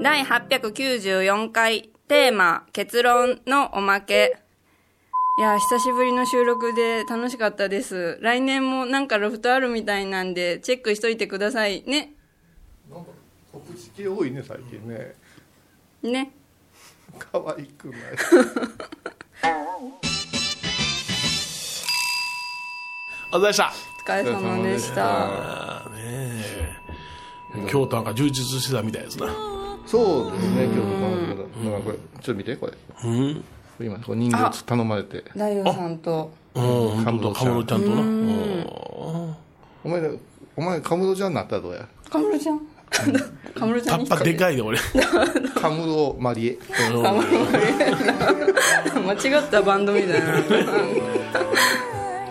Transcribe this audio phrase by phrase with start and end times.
[0.02, 4.38] 第894回テーマ結論のおまけ。
[5.39, 8.18] いや久しぶりの収録で楽しかったです。
[8.22, 11.84] 来年もなんかロフトあるみたいなんでチェックしといてください。
[11.86, 12.14] ね。
[12.90, 13.12] なんか
[13.52, 15.16] 告知系多いね最近ね。
[16.02, 16.32] ね。
[17.20, 18.02] 可愛くない？
[23.36, 23.73] お疲れ様でした。
[23.73, 23.73] お
[24.05, 25.01] 疲れ様でした。
[25.07, 25.97] あーね
[27.55, 27.68] え。
[27.68, 29.33] 京都なんか充実してたみたいですな。
[29.87, 32.73] そうですね今日のなんかこれちょっと見てこれ。
[33.05, 33.44] うん
[33.80, 35.23] 今こう人形頼まれて。
[35.36, 36.31] 大悟さんと。
[36.53, 37.81] うん本カムロちゃん。
[37.81, 38.02] とな。
[38.02, 38.67] うん。
[39.83, 40.11] お前
[40.55, 41.88] お前カムロちゃんになったらどうや？
[42.11, 42.61] カムロちゃん？
[43.55, 44.77] カムロちゃタッパんに聞こえでかいで俺
[45.59, 46.59] カムロマリエ。
[48.94, 50.17] 間違ったバンドみたいな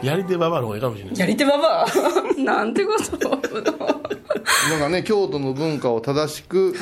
[0.03, 1.19] やり手ババアの方がいいかもしれない。
[1.19, 3.29] やり手ババアなんてこと。
[4.71, 6.75] なんかね京都の文化を正しく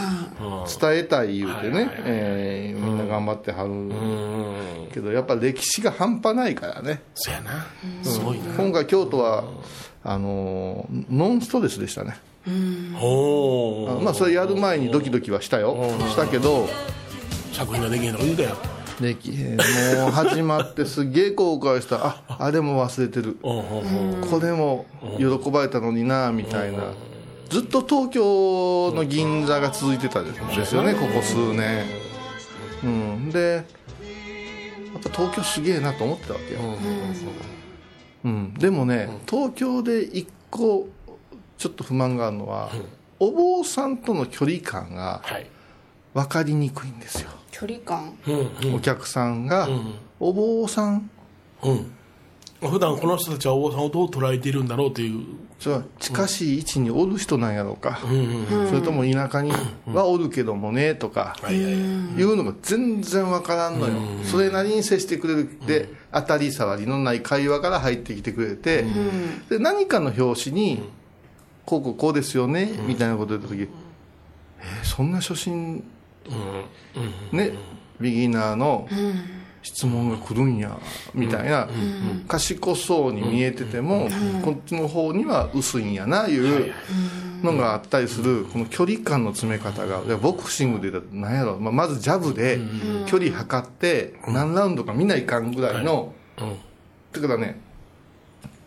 [0.81, 3.71] 伝えたい言うてね、えーみんな頑張ってはる。
[3.71, 4.89] うん。
[4.93, 7.03] けどやっぱ歴史が半端ないからね。
[7.15, 7.67] そやな。
[8.03, 8.45] すごいな。
[8.57, 9.45] 今回京都は
[10.03, 12.19] あのーノンストレスでしたね。
[13.01, 15.77] おまあそれやる前にドキドキはしたよ。
[16.09, 16.69] したけど。
[17.53, 18.51] 作品ができへんとか言うたや。
[18.51, 22.07] んできへんもう始まってすげえ後悔した。
[22.07, 23.37] ああれも忘れてる。
[23.41, 24.87] これも
[25.19, 26.93] 喜ばれたのになみたいな。
[27.49, 31.85] ずっと東京の銀座が続いてたんですよねここ数年。
[32.85, 33.31] うん。
[33.31, 33.65] で
[34.93, 36.61] やっぱ東京すげえなと思ってたわけよ、
[38.25, 40.89] うん、でもね東京で一個
[41.59, 42.71] ちょっと不満があるのは
[43.21, 45.47] お坊さんとの距離感がはい。
[46.13, 48.17] 分かりにくいんですよ距離感。
[48.27, 49.69] うんお客さんが
[50.19, 51.11] お坊さん。
[51.63, 51.93] うん。
[52.61, 55.25] 普段この人たちはお坊さんをどう捉えているんだろうという。
[55.59, 58.01] それは近しい位置におる人なんやろうか、
[58.71, 59.53] それとも田舎に
[59.93, 63.93] はおるけどもねとかはいうのが全然わからんのよ、
[64.25, 68.87] それなりに接してくれるで当たり障りのない会話から入ってきてくれて、
[69.51, 70.83] で何かの表紙に
[71.67, 73.69] 「こうこうこうですよね」みたいなこと言った時
[74.61, 75.85] 「えーそんな初心
[77.33, 77.53] ね
[78.01, 78.89] ビギナーの
[79.63, 80.79] 質問が来るんや」
[81.15, 81.69] みたいな
[82.29, 84.09] 賢そうに見えてても
[84.43, 86.73] こっちの方には薄いんやないう
[87.43, 92.59] のがあったりするこの距離感の詰め方がボクシングで言ったら何やろ、まあ、まずジャブで
[93.07, 96.57] 距離測って何ラウンドか見ないかんぐらいのうん。
[97.13, 97.61] だからね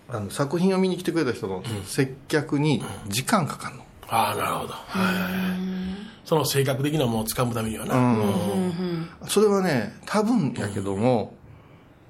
[0.09, 3.83] あの作品を見に来てくれた人の接客に時間かかるの。
[4.07, 4.73] ああなるほど。
[4.73, 5.82] はい
[6.25, 7.95] その性格的なものを掴むためにはな。
[7.95, 9.09] うん。
[9.27, 11.35] それはね多分やけども、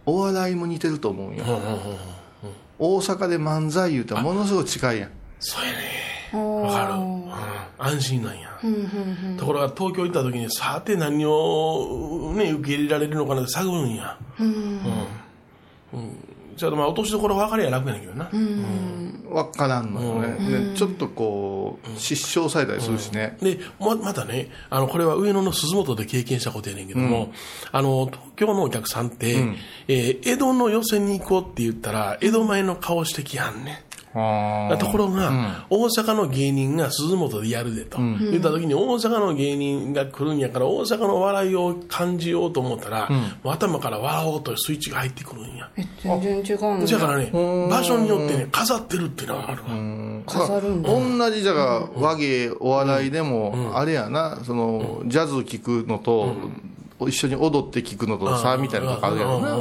[0.05, 1.43] お笑いも似てると思うんよ、
[2.79, 5.09] 大阪で漫才言うたらものすごい近いやん。
[5.39, 6.03] そうやね。
[6.33, 7.31] わかる、うん、
[7.77, 8.49] 安心なんや、
[9.37, 14.17] ところが東京行った時にさて何を、ね、受け入れられるのかなって探るんや。
[14.39, 14.47] うん、
[15.93, 27.31] うんじゃあまあ落としどころ分かりゃ楽やねんけどな、分からんのよね、でちょっとこう失笑されたりするしね、でままたねあのこれは上野の鈴本で経験したことやねんけども、
[27.71, 29.35] あの東京のお客さんって、
[29.87, 43.09] えー江戸の予選に行こうって言ったら江戸前の顔してきはんねところが、大阪の芸人が鈴本でやるでと、言った時に大阪の芸人が来るんやから大阪の笑いを感じようと思ったら、
[43.43, 45.69] 頭から笑おうというスイッチが入ってくるんや。
[45.77, 46.97] え全然違うのだ。
[46.99, 47.29] からね
[47.69, 49.69] 場所によってね飾ってるっていうのがあるわ、
[50.25, 50.89] 飾るんだ。
[50.89, 56.35] 同じじゃが和芸お笑いでもあれやなそのジャズ聴くのと
[57.07, 59.55] 一緒に踊って聴くのとの差みたいなのがあるやろな。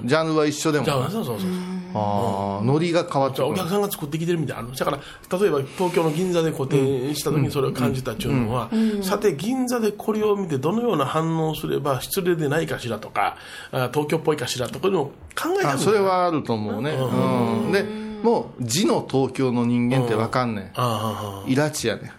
[0.00, 0.08] うん。
[0.08, 1.50] ジャンルは一緒でもじゃあそうそうそう
[1.96, 3.54] ああノリが変わってくる。
[3.54, 4.62] じゃあお客さんが作ってきてるみたいな。
[4.62, 4.98] のだから
[5.38, 8.70] 例えば東京の銀座で個展した時にそれを感じたっていうのは、
[9.02, 13.36] さて銀座でこれを見てどのような反応をすれば失礼でないかしらとか
[13.72, 20.70] あ東京っぽいかしらとかいうのを考えたあそれはあると思うね、うん、でもう字の東京の人間ってわかんねん。
[20.74, 22.12] あイラチやね。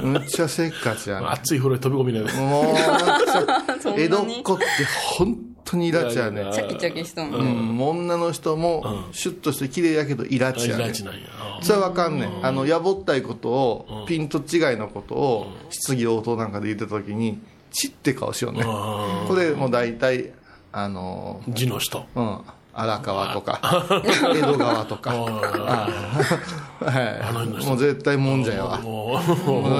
[0.00, 1.26] ん むっちゃせっかちやね。
[1.26, 2.74] んあ熱い風呂に飛び込みねもう
[4.00, 4.64] 江戸っ子って
[5.18, 5.36] 本
[5.72, 6.48] 当にイラチやね。
[6.48, 10.84] んチャキチャキしとんの、うん、女の人もシュッとして綺麗やけどイラチやね。
[10.84, 11.14] んイラチなん
[11.62, 12.46] それはわかんねん。
[12.46, 17.40] あのやぼったいことをピント違いのことを質疑応答なんかで言ってた時に
[17.70, 18.62] チって顔しようね。
[18.64, 20.32] あこれもう大体
[20.72, 22.06] あの字の人。
[22.14, 22.40] うん
[22.74, 23.60] 荒川とか
[24.34, 25.10] 江戸川とか。
[25.12, 25.88] は
[27.62, 27.66] い。
[27.66, 29.20] もう絶対もんじゃやわも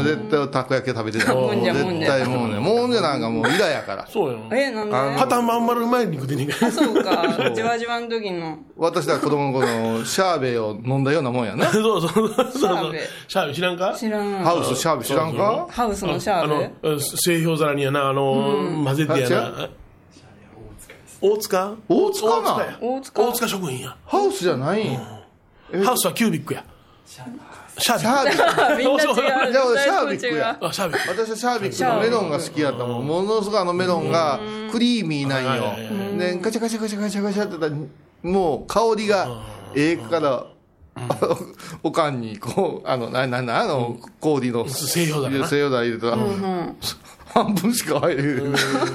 [0.00, 1.34] う絶対たこ焼き食べてた。
[1.34, 2.18] もんじゃもんじゃ。
[2.18, 2.60] 絶対もんじゃ。
[2.60, 4.06] もんじゃなんかもうイラやから。
[4.06, 4.38] そうよ。
[4.52, 4.94] えなんで？
[5.18, 7.24] 旗まん丸うまい肉でねあそうか。
[7.54, 8.58] じわじわの時の。
[8.76, 9.66] 私ら子供の頃
[9.98, 12.52] のシャーベを飲んだようなもんやなそうそうそうそう。
[12.52, 13.94] シャーベシャーベ知らんか？
[13.98, 14.44] 知らん。
[14.44, 15.66] ハウスシャーベ知らんか？
[15.70, 19.30] ハウスのシャあーベの製氷皿にやなあの混ぜてやあ
[19.60, 19.68] な
[21.22, 21.76] 大塚？
[21.88, 22.64] 大塚な大塚。
[22.64, 23.22] や大塚。
[23.22, 23.96] 大塚食品や。
[24.04, 26.64] ハウスじゃないんハウスはキュービックや。
[27.06, 29.14] シャーシャーベみんな違う。
[29.52, 33.06] じゃあ俺シャービックシャーベ私はシャービックのメロンが好きやったもん。
[33.06, 34.40] ものすごいあのメロンが
[34.70, 35.74] クリーミーなんよ。
[36.18, 37.76] でガチャガチャガチャガチャガチャってたら
[38.22, 39.42] もう香りが
[39.74, 40.46] ええから
[41.82, 45.48] おかんにこうあのなななあの氷の製氷皿な。
[45.48, 46.16] 西洋だ入れたら
[47.34, 48.54] 半分しか入れる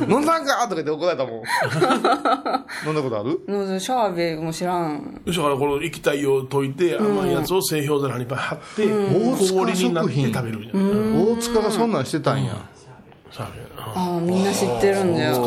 [0.09, 1.43] 飲んだんかとか言って怒られたもん。
[2.85, 3.41] 飲んだことある？
[3.47, 5.21] のシャーベも知らん。
[5.25, 10.87] だからこの液体を溶いて甘いやつを製氷皿にいっぱい貼って大塚氷になって食品食べるみたいな。
[11.33, 12.53] 大塚がそんなんしてたんや。
[13.31, 15.41] シャーベああみんな知ってるんだよ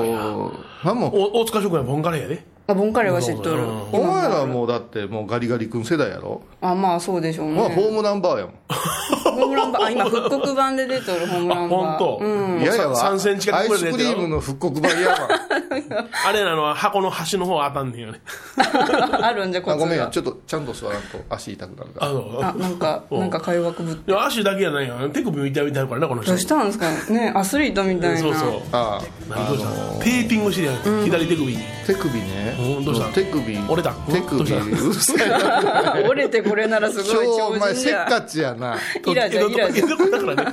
[0.82, 3.64] おなんもお大塚食品はボンカレーやであボンカレーは知っとる。
[3.92, 6.42] お前らはもうだってもうガリガリ君世代やろ？
[6.60, 8.54] あまあそうでしょうまあホねームランバーやもん。
[9.22, 11.98] ホームランバーあ今復刻版で出とるホームランバー。
[11.98, 12.18] 本当？
[12.24, 12.62] うん。
[12.62, 15.28] いやいやわ3センチかアイスクリームの復刻版やわ。
[16.26, 18.20] あれなのは箱の端の方当たんねんよね
[18.56, 22.10] あるんじゃこあごめんちょっとちゃんと座らんと足痛くなるから。
[22.10, 24.10] あのあなんかなんか会話くぶって。
[24.10, 25.08] いや足だけやないよ。
[25.10, 26.32] 手首も痛いみたいなからなこの人。
[26.32, 28.20] どうしたんですかねアスリートみたいな。
[28.20, 28.60] そうそう。
[28.72, 31.04] あ何どうしたのテーピングしてるやん。
[31.04, 31.50] 左手首。
[31.50, 32.56] に手首ね。
[32.58, 33.58] うんどうした手首。
[33.68, 34.44] 折れた手首。
[34.50, 38.76] どうるさいな折れてこれならすごい今日お超前せっかちやな。
[39.06, 40.44] イラじゃイラじゃ江戸っ子だから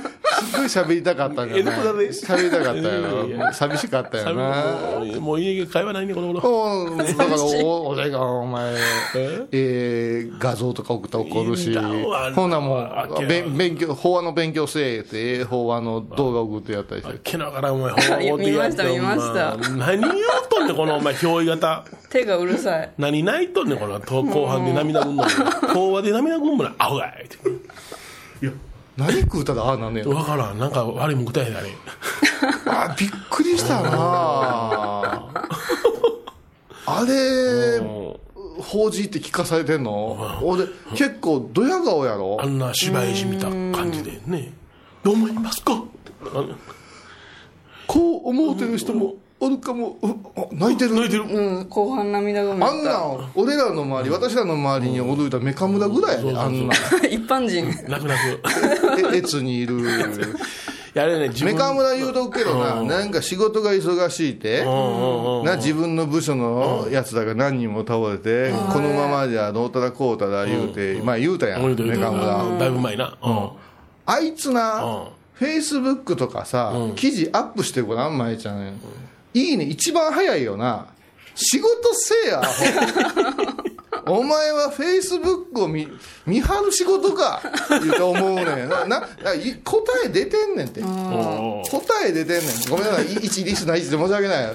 [0.50, 5.20] すごい喋りたかったんじゃない喋りたかったいや寂しかったよな。
[5.20, 6.84] もう家会話ないねこの頃。
[6.90, 8.74] うんだからお俺がお前
[9.52, 11.74] えー画像とか送ったら怒るし
[12.34, 17.92] ほんなもあう勉強法話の勉強せえってええ法話の動画送ってやったりしてけながらお前
[18.30, 20.12] ほん見ました見ました何言う
[20.50, 22.90] とんねんこのお前憑依型 手がうるさい。
[22.98, 25.30] 何泣いとんねんこのと後半で涙ぐんの後
[25.94, 27.24] 話で涙ぐんもなアホがい。
[27.24, 27.36] って
[28.44, 28.52] いや
[28.96, 30.58] 何食うたらああなんねん分からん。
[30.58, 31.68] なんか悪いもん食ったんやで。
[32.66, 33.90] あれあびっくりしたな。
[36.86, 37.80] あれ
[38.60, 40.40] 法事って聞かされてんの？
[40.42, 40.64] 俺
[40.96, 42.38] 結構ドヤ顔やろ？
[42.40, 44.52] あんな芝居師見た感じでね。
[45.04, 45.82] どう思いますか？
[46.34, 46.44] あ
[47.86, 49.96] こう思うてる人もおるかも
[50.52, 50.94] 泣いてる？
[50.94, 51.22] 泣いてる。
[51.24, 56.76] うん後半涙ぐむあんなん俺らの周り私らの周りにおるいたメカムラぐらいやであんなん。
[57.08, 57.66] 一般人。
[57.88, 59.12] 泣く泣く。
[59.14, 59.80] え越にいる。
[59.80, 59.84] い
[60.94, 61.52] やあれね自分。
[61.52, 64.64] メカムラ言うとくけどななんか仕事が忙しいって
[65.44, 72.44] な自分の部署のやつらが何人も倒れてこのままじゃどうたらこうたら言うてまあ言うたやんメカムラ。
[72.58, 73.16] だいぶ前な。
[73.22, 73.48] うん。
[74.06, 74.54] あいつうん。
[74.54, 75.04] な
[75.34, 78.80] フェイスブックとかさ記事アップしてごらん舞ちゃん
[79.34, 79.64] いいね。
[79.64, 80.86] 一番早いよな。
[81.34, 82.52] 仕事せえやアホ。
[84.06, 85.88] お前はフェイスブックを見
[86.26, 87.40] 見張る仕事か
[87.70, 88.68] 言うて思うねん。
[88.68, 89.00] なな
[89.64, 90.88] 答え出てんねんって答
[92.06, 92.70] え出てんねん。
[92.70, 93.06] ごめんなさい。
[93.12, 94.46] い一リスナー一で申し訳ない、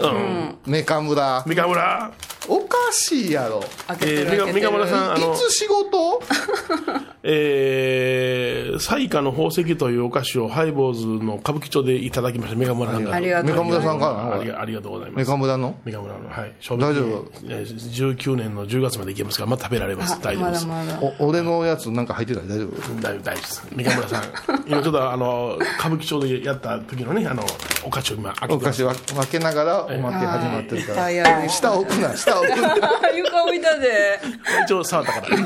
[0.68, 1.44] メカムラ。
[1.46, 2.12] 三河村
[2.50, 3.64] おかしいやろ。
[3.90, 6.22] えー三る開けてる河村さんあのいつ仕事？
[7.26, 12.58] えー、彩花の宝石というお菓子をハイボーズの歌舞伎町でいただきました。
[12.58, 14.40] メガ村さんからありがとうメカムラさんから？
[14.40, 15.76] ありがありがとうございまメすカムラの？
[15.86, 16.54] メガ村のはい。
[16.70, 17.26] 大丈夫？
[17.50, 20.68] えー19年の10月までいけますからまだ食べられます大丈夫まです。
[20.68, 22.48] だまだお俺のやつなんか入ってない？
[22.48, 23.02] 大丈夫？
[23.02, 23.68] 大丈夫です。
[23.76, 24.24] 三河村さん
[24.68, 27.44] 今ちょっとあの歌舞伎町でやった時のねあの
[27.86, 31.44] お菓子を今開けお菓子は分けながらおまけ始まってるかはいいっぱいある。
[31.44, 32.76] ら下置くな下置くな。
[33.16, 34.20] 床置いたで。
[34.66, 35.38] 一応触ったから。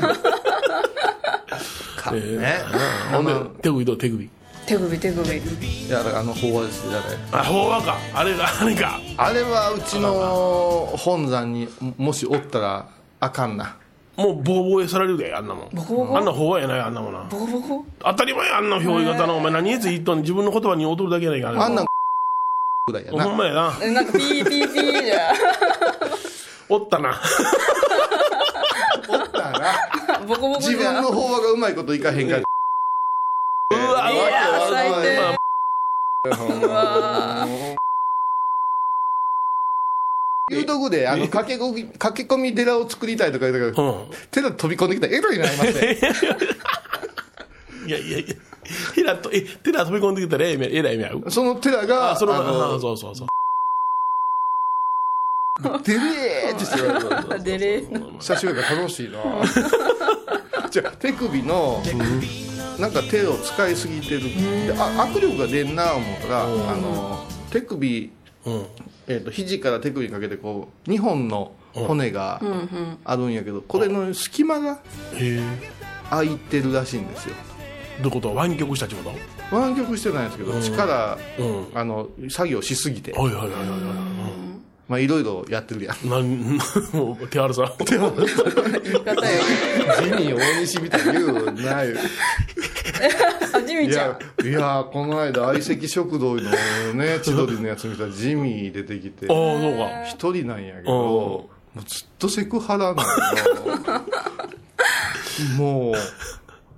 [2.12, 2.58] ねえーね。
[3.12, 3.96] ほんで手首どう？
[3.98, 4.30] 手首。
[4.66, 5.26] 手首手首。
[5.86, 7.96] いやだからあの飽和ですよだからあ法話か。
[8.14, 9.00] あれがあれか。
[9.16, 12.86] あれはうちの本山にもしおったら
[13.20, 13.76] あかんな
[14.18, 15.68] もうボコボコにされるであんなもん。
[15.72, 16.18] ボコボコ？
[16.18, 17.84] あんな法話やないあんなもんなボコボコ？
[18.00, 21.86] 当たり前やあんな表現型のお前何やつ言っとん自分の言葉に踊るだけやないかあんなん。
[22.88, 23.78] ぐらいやほなんまやな。
[23.80, 25.32] えなんかピーピーピーじゃ
[26.68, 27.20] おったな。
[29.08, 29.76] おったな。
[30.26, 32.42] ボコボコじ自ゃ分の法話がうまいこといかへんから。
[32.42, 32.44] う
[33.92, 35.20] わいやー最低。
[36.66, 37.46] まあ
[40.50, 44.10] 言うとこであの駆け込み駆け込み寺を作りたいとか言うたからうん。
[44.30, 45.98] 寺飛び込んできたらエロいなりますね
[47.86, 48.34] いやいやいや
[48.94, 53.28] ヘラとえ手で遊び込んできたらえええらい目合うその寺があそのあそうそうそう。
[55.82, 57.90] 出れーってして言われるデレー。
[57.90, 59.18] の久しぶりだから楽しいな。
[60.70, 61.82] じゃあ手首の
[62.78, 64.20] なんか手を使いすぎてる。
[64.66, 68.12] であ握力が出んな思ったらあの手首、
[68.46, 68.66] うん
[69.08, 72.40] えー、と肘から手首にかけてこう2本の骨が
[73.04, 74.80] あるんやけどこれの隙間が
[76.10, 77.34] 空いてるらしいんですよ。
[78.02, 78.34] どういうこと？
[78.34, 79.02] 湾曲したってこ
[79.50, 79.56] と？
[79.56, 81.66] 湾曲してないんですけど、力、うん。
[81.74, 83.12] あの作業しすぎて。
[83.12, 84.47] はいはいはいはいは
[84.88, 86.06] まあいろいろやってるやん。
[86.06, 86.58] いなん
[86.92, 91.94] もう手荒さ方よ地味大西みたいに言うない
[93.54, 94.18] あジミいちゃん。
[94.44, 96.40] やいやこの間相席食堂の
[96.94, 99.26] ね千鳥のやつ見たらジミー出てきて。
[99.28, 100.04] ああそうか。
[100.06, 104.02] 一人なんやけどもうずっとセクハラなのよ
[105.58, 105.94] もう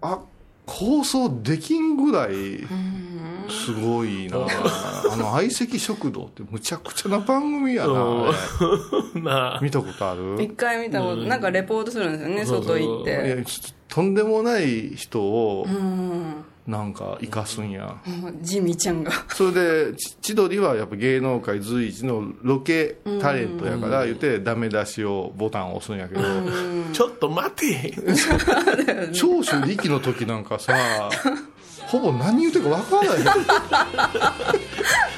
[0.02, 0.19] あ
[0.67, 2.67] 放送できんぐらい
[3.50, 4.38] すごいな。
[4.38, 8.33] あの相席食堂ってむちゃくちゃな番組やなあ
[9.14, 9.21] れ。
[9.23, 9.61] なあ。
[9.61, 10.42] 見たことある？
[10.42, 11.16] 一回見たこと。
[11.16, 15.66] なんかレポートするんですよね外行っいてやちょっととんでもない人を
[16.66, 17.97] なんか生かすんや、
[18.40, 19.11] ジミちゃんが。
[19.30, 26.23] それでち千鳥はやっぱ芸能界随一のロケタレントやから言ってダメ出しをボタンを押すんやけど。
[26.92, 27.95] ちょっと待て。
[29.12, 30.73] 長州力の時なんかさ
[31.90, 33.23] ほぼ何言うてるか分からへん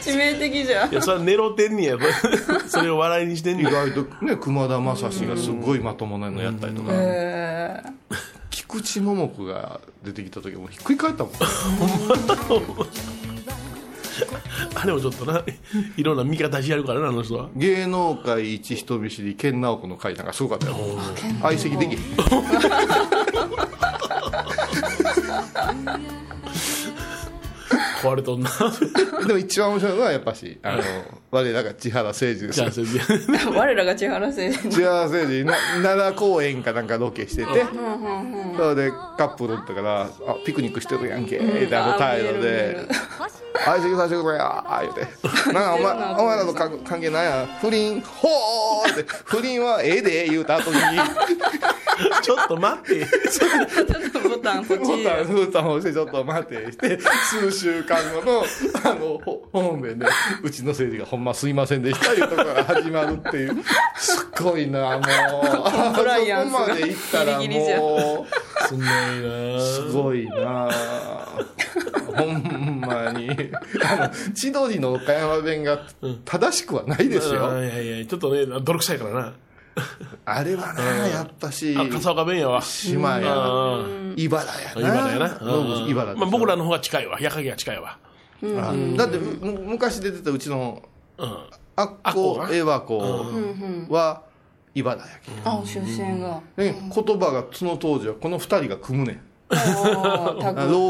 [0.00, 0.90] 致命的じゃん。
[0.90, 1.98] いやそれは寝ろてんねや。
[2.66, 6.92] それを笑いにしてんね意や外とね熊田正史がすごいまともなのやったりとか。
[6.94, 7.92] へー。
[8.48, 11.32] 菊池桃子が出てきた時もひっくり返ったもん。
[14.74, 15.42] あれもちょっとな。
[15.96, 17.50] いろんな見方してやるからなあの人は。
[17.54, 20.76] 芸能界一人見知り健直子の回なんかすごかったよ。
[21.42, 22.00] 相席できへん
[28.02, 28.50] 壊れとんな。
[29.26, 30.82] でも一番面白いのはやっぱしあの
[31.30, 32.60] 我らが千原誠二です。
[32.60, 32.66] よ
[33.54, 37.64] 我らが千原誠二 千原誠二な奈良公園かなんかロケしてて。
[38.56, 42.86] それでカップルだったから「あピクニックしてるやんけ」ってあの態度で
[43.64, 45.06] 「相席させてくれや」言うて
[45.52, 47.46] 「なんかお前お前らとか関係ないやん。
[47.60, 50.78] 不倫ほー」って「不倫はええで」言うた後に。
[52.22, 53.06] ちょっと待って。
[54.28, 56.72] ボタンポチボタンボタンを押してちょっと待って。
[56.72, 58.44] して数週間後の
[58.84, 60.06] あのほ本編で
[60.42, 63.62] 「うちのせいがほんますいませんでした」いうところから始まるっていう
[63.96, 65.02] すっごいなもう。
[65.64, 66.08] あそこ
[66.66, 69.60] まで行ったらもうすんないな。
[69.60, 70.70] すごいな。
[72.16, 73.30] ほんまに。
[73.84, 75.80] あの千鳥の岡山弁が
[76.24, 79.32] 正しくはないですよ、あいやいやちょっとね泥臭いからな
[80.24, 82.62] あれはなやっぱしあ笠岡弁やわ。
[82.62, 83.84] 島やあ
[84.16, 84.80] 茨やな。
[84.80, 86.14] 茨やな。
[86.14, 87.20] まあ、僕らの方が近いわ。
[87.20, 87.98] 矢影が近いわ。
[88.42, 90.82] あだってむ昔出てたうちの
[91.18, 91.36] うん。
[91.74, 93.24] あっこえわこ
[93.88, 94.22] は
[94.74, 96.40] 茨やけあ出身が。
[96.56, 99.20] ね言葉がその当時はこの二人が組むねん。
[99.50, 99.56] ロ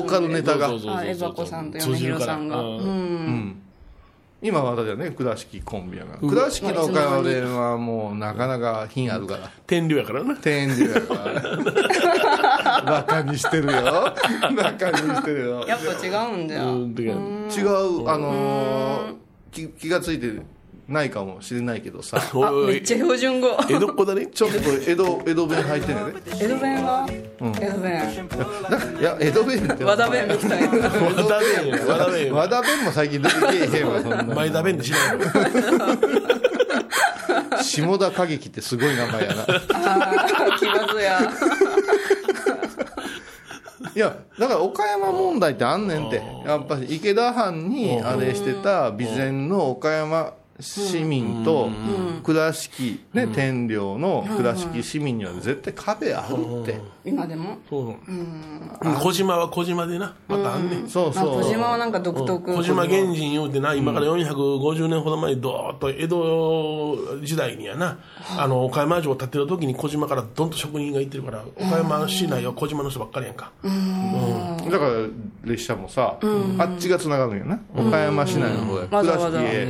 [0.03, 0.69] ーカルネタが。
[0.69, 2.61] そうそうそうそうあエバコさんと米広さんが。
[2.61, 3.42] うん
[4.43, 6.29] 今は私はね倉敷コンビやから。
[6.29, 9.51] 倉敷の岡山弁はもうなかなか品あるから。
[9.67, 10.35] 天竜やからな。
[10.37, 12.83] 天竜やから。
[12.85, 13.83] バカにしてるよ。
[14.57, 15.65] バカにしてるよ。
[15.67, 16.63] やっぱ違うんだよ。
[16.75, 18.09] 違う。
[18.09, 19.23] あのー
[19.53, 20.33] 気気がついて
[20.89, 22.21] ないかもしれないけどさ。
[22.67, 23.57] めっちゃ標準語。
[23.69, 24.27] 江戸っ子だね。
[24.27, 26.03] ちょっと江戸江戸弁入ってんね。
[26.41, 27.07] 江戸弁は？
[27.61, 28.29] 江戸弁。
[29.01, 30.69] いや江戸弁って和田弁みたいな。
[30.69, 30.81] 和
[31.25, 34.23] 田弁や和田弁や和田弁も最近出てけえへんわそんな。
[34.35, 35.25] 前田弁でしないの
[37.63, 39.43] 下田景樹ってすごい名前やな。
[39.43, 41.21] あー奇抜や。
[43.95, 46.23] いやだから岡山問題ってあんねんって。
[46.47, 50.33] やっぱり池田藩にあれしてた備前の岡山
[50.63, 51.69] 市民と
[52.23, 53.27] 倉敷ね。
[53.27, 56.81] 天領の倉敷市民には絶対壁あるって。
[57.05, 57.59] 今でも？
[57.69, 57.91] そうう。
[57.91, 58.95] ん。
[59.01, 60.15] 小島は小島でな。
[60.29, 60.89] またあんねん。
[60.89, 61.41] そうそう。
[61.41, 62.55] あ小島はなんか独特。
[62.55, 67.99] 小島原人言うてな今から450年ほど前にどーっと江戸時代にやな。
[68.39, 73.51] あの岡山城を建てる時に小島からどんと職人が行ってるから岡山市内は小島の人ばっかりやんか。
[74.71, 74.93] だから
[75.45, 76.19] 列車もさ、
[76.59, 79.67] あっちがつながるんよな、岡山市内の方や、倉敷へ、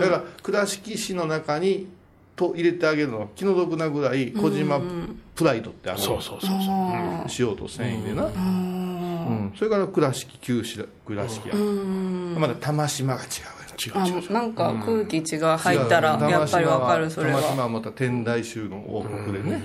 [0.00, 1.88] だから倉敷市の中に
[2.36, 4.80] と入れてあげるのは気の毒なぐらい小島
[5.34, 5.98] プライドってある。
[6.00, 6.50] そうそうそう。
[6.50, 11.54] そう塩と繊維でな、うん、それから倉敷旧市倉敷や。
[11.54, 16.30] まだ玉島が違うよ違あう違うなんか空気血が入ったら違う。
[16.30, 19.62] やっぱりわかるそれ玉島ははまた天台宗の王国でね、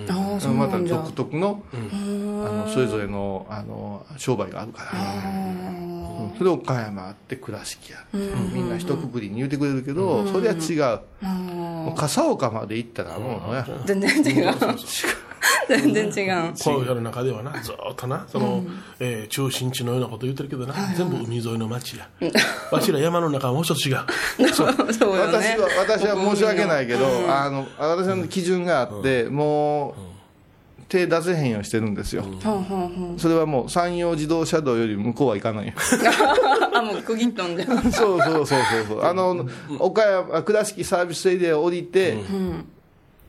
[0.56, 5.97] また独特の,、あのそれぞれのあの商売があるから、うん
[6.38, 8.18] それ岡山あって倉敷やって、
[8.54, 10.74] みんな一括りに言うてくれるけど、それは違
[11.24, 14.54] う、もう笠岡まで行ったらもうね、全然違う。
[15.70, 16.54] 全然違う。
[16.64, 18.64] この世の中ではなずーっとなその、
[19.00, 22.10] えー中心地のようなこと言ってるけどな、全部海沿いの町や、
[22.72, 23.98] わしら山の中はもう一つ違う。
[24.54, 24.68] そう。
[24.68, 29.96] 私は私は申し訳ないけど、あの私の基準があって、もう
[30.90, 32.24] 手出せへんようにしてるんですよ、
[33.18, 35.74] それはもう山陽自動車道より向こうは行かないよ。
[36.74, 37.66] あもう区切っとんじゃ。
[37.66, 39.04] ん そうそうそうそうそう。
[39.04, 39.46] あの
[39.80, 42.18] 岡山倉敷サービスエリアを降りて、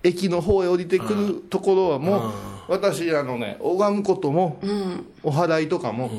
[0.02, 2.32] 駅の方へ降りてくるところはもう、
[2.68, 3.56] 私あのね。
[3.60, 4.60] 拝むことも、
[5.22, 6.10] お祓いとかも、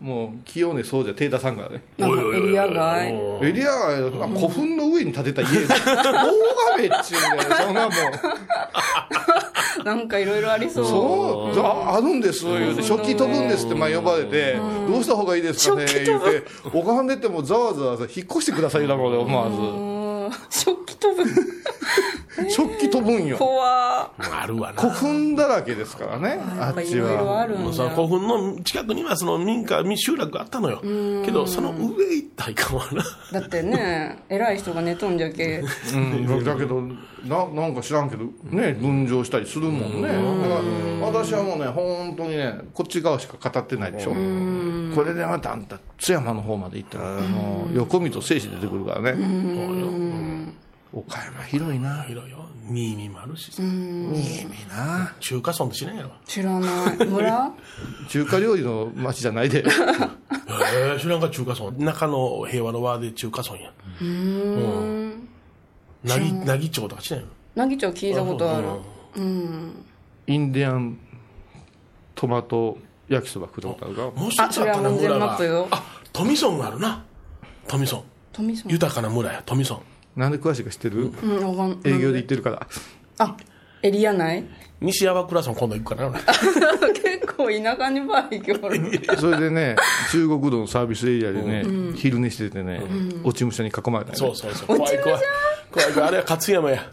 [0.00, 1.82] もう清根そうじゃ手出さんからね。
[1.98, 3.08] エリア外。
[3.42, 5.48] エリアが古墳の上に建てた家。
[5.48, 5.68] 大
[6.76, 7.90] 亀っちゅうんだよそんなもん。
[9.84, 10.84] なんかいろいろありそう。
[10.84, 11.60] そう。
[11.60, 12.44] ああるんです。
[12.44, 14.56] 言うて食器飛ぶんですってまあ呼ばれて。
[14.86, 16.44] どうした方がいいですかね言うて。
[16.72, 19.99] 拝んでてもざわざわさ引っ越してくださいだろう思わう
[20.30, 21.24] ん食器飛ぶ。
[21.24, 21.60] ず
[22.48, 23.36] 食器飛ぶんよ。
[23.36, 24.10] 怖。
[24.18, 24.80] あるわな。
[24.80, 27.46] 古墳だらけですからねあっちは。
[27.48, 30.80] もうさ古墳の近くにはその民家民集落があったのよ。
[31.24, 33.04] けどその上行ったらいかんわな。
[33.40, 35.62] だってね 偉い人が寝とんじゃけ。
[35.92, 36.44] うん。
[36.44, 36.82] だけど
[37.24, 40.08] ななんか知らんけどね分譲したりするもんね。
[40.08, 40.20] だか
[41.02, 44.10] ら私はもうね本当にねこっち側しか語ってないでしょ。
[44.94, 49.12] これでまたあんた津山の方まで行ったらあの横見と静止出てくるからね
[50.92, 52.02] 岡山広いな。
[52.02, 52.38] 広いよ。
[52.68, 53.62] 新見もあるしさ。
[53.62, 55.14] 新見な。
[55.20, 56.10] 中華村って知らんやろ。
[56.26, 57.06] 知らない。
[57.06, 57.52] 村？
[58.08, 59.60] 中華料理の町じゃないで。
[59.60, 59.62] へ
[60.96, 63.70] え知らんか中華村中の平和の輪で中華村や。
[64.00, 65.28] うん。
[66.02, 68.66] なぎなぎ町とか知らんやろ奈義町聞いたことある。
[70.26, 70.98] インディアン
[72.14, 74.20] トマト焼きそば食ったことあるか？
[74.20, 75.18] もう一つあったな村が。
[75.18, 75.68] マップよ。
[75.70, 77.04] あ富村があるな。
[77.68, 79.42] 富村富村豊かな村や。
[79.46, 79.78] 富村
[80.16, 81.12] なんで詳しいか知ってる？
[81.22, 81.80] うん。
[81.84, 82.66] 営業で行ってるから。
[83.18, 83.36] あ
[83.82, 84.44] エリア内？
[84.80, 86.18] 西山倉村今度行くからな
[86.94, 88.80] 結構田舎にバイクおる。
[89.18, 89.76] それでね
[90.10, 91.64] 中国道のサービスエリアでね、
[91.96, 92.80] 昼寝しててね、
[93.22, 94.78] 落ち武者に囲まれた、ね、そうそうそう。
[94.78, 95.22] 怖い怖い。
[95.70, 96.08] 怖い怖い。
[96.08, 96.90] あれは勝山や。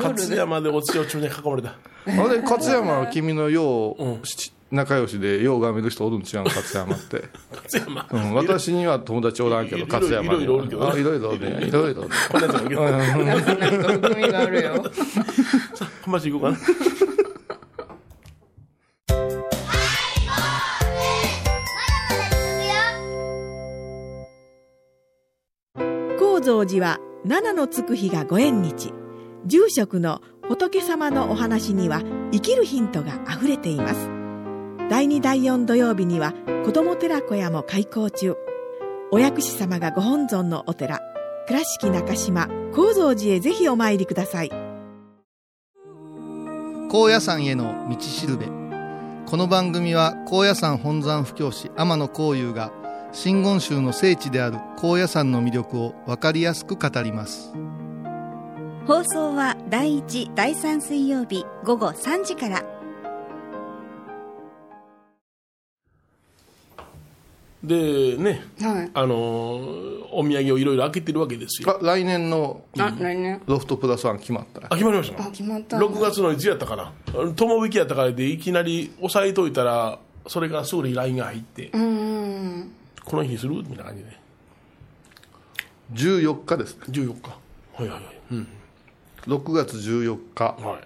[0.00, 1.70] 勝山で落ち落ちに囲まれた。
[1.70, 7.24] あれ勝山は君のよう、し仲良しでようがめる人おるん違うの勝山って、
[7.64, 8.06] 勝山。
[8.10, 10.96] うん、私には友達おらんけど勝山にいろいろおるけど。
[10.98, 11.66] いろいろね。
[11.66, 12.08] いろいろね。
[12.30, 14.84] こんなやつもいるなんかなんか含みがあるよ。
[16.02, 16.58] 浜町行こうかな。
[26.18, 28.92] 高蔵寺は七のつく日がご縁日。
[29.46, 32.02] 住職の仏様のお話には
[32.32, 34.17] 生きるヒントがあふれています
[34.88, 36.32] 第2第4土曜日には
[36.64, 38.36] 子ども寺小屋も開校中。
[39.10, 41.00] お薬師様がご本尊のお寺
[41.46, 44.50] 倉敷中島・高蔵寺へぜひお参りください。
[46.90, 48.46] 高野山への道しるべ。
[49.26, 52.72] この番組は高野山本山布教師天野幸雄が
[53.12, 57.52] 真言宗の聖地である高野山の魅力を分かりやすく語ります。
[58.86, 62.77] 放送は第1、第3水曜日午後3時から。
[67.62, 68.90] でねはい。
[68.94, 71.70] あのーお土産をいろいろ開けてるわけですよ。
[71.70, 73.42] あ来年のあ来年。
[73.46, 74.62] ロフトプラスワン決まった。
[74.64, 75.22] あ決まりました。
[75.22, 75.78] あ決まった。
[75.78, 76.92] の6月のいつやったかな。
[77.34, 81.84] 友引きやったからでいきなり押さえといたらそれからすぐに LINE が入って、うんう
[82.64, 82.72] ん
[83.04, 84.10] この日にするみたいな感じで。
[85.94, 86.82] 14日ですね。
[86.90, 87.28] 14日。
[87.30, 87.36] は
[87.80, 88.04] いはいはい。
[88.32, 88.48] うん。
[89.26, 90.44] 6月14日。
[90.44, 90.80] は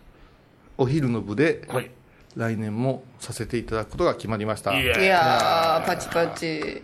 [0.78, 1.90] お昼の部でいはい
[2.36, 4.78] 来年もさせていただくことが決まりました。
[4.78, 6.82] いやいやーパチパチ。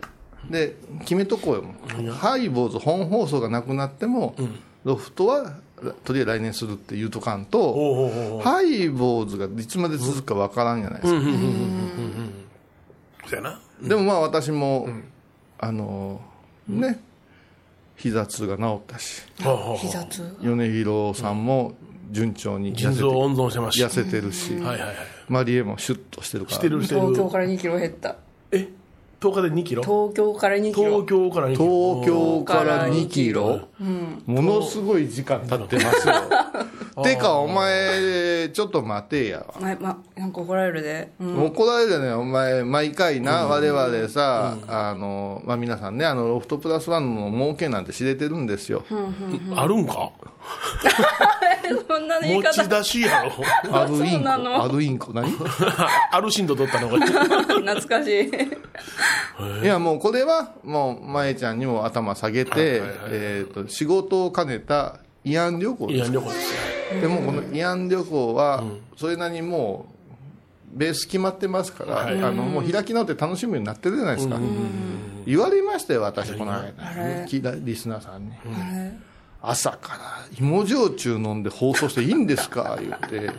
[0.49, 2.11] で決めとこうよ。
[2.13, 4.35] ハイボーズ本放送がなくなっても、
[4.83, 5.57] ロフトは
[6.05, 11.21] とりあえず来年するって言うとかんと、ハイボーズがいつまで続くかわからんじゃないですか、
[13.27, 13.59] そうやな。
[13.81, 14.87] でもまあ私も、
[15.57, 16.21] あの
[16.67, 17.01] ね
[17.97, 19.23] 膝痛が治ったし
[19.77, 20.37] 膝痛？
[20.41, 21.73] 米広さんも
[22.11, 23.83] 順調に痩せて腎臓温存してまし。
[23.83, 24.95] 痩せてるし、はいはいはい
[25.29, 26.57] マリエもシュッとしてるから。
[26.57, 27.01] してるしてる。
[27.01, 28.17] 東京から2キロ減った。
[28.51, 28.67] え？
[29.19, 29.83] 10日で2キロ？
[29.83, 30.89] 東京から2キロ。
[31.03, 31.65] 東京から2キロ。
[32.01, 33.67] 東京から2キロ、
[34.25, 36.13] ものすごい時間経ってますよ。
[37.03, 39.39] てかお前ちょっと待てや。
[39.39, 42.63] わままなんか怒られるで、うん、怒られるねお前。
[42.63, 48.83] 毎回な、我々さ、あのまあ、皆さんねあのロフトプラスワンの儲けなんて知れてるんですよ、
[49.55, 50.11] あるんか？
[51.87, 53.75] そんな言い持方ち出しやろ。
[53.77, 54.29] アルインコ。
[54.63, 55.13] アルインコ。
[55.13, 55.27] 何？
[56.11, 56.97] アルシンド取ったのが。
[57.05, 58.31] 懐かしい
[59.63, 66.11] いやもうこれはもう舞ちゃんにも頭下げて、えー、と仕事を兼ねた慰安旅行です。
[66.11, 67.01] 旅行ですよ。
[67.01, 68.63] でもこの慰安旅行は
[68.97, 69.85] それなりにも
[70.73, 72.21] うベース決まってますから、はい。
[72.21, 74.39] あのもう開き直って楽しむようになってるじゃないですか、
[75.25, 76.63] 言われましたよ私この間。
[77.63, 78.31] リスナーさんに、
[79.41, 79.99] 朝から
[80.37, 82.77] 芋焼酎飲んで放送していいんですか？
[82.83, 83.31] 言って。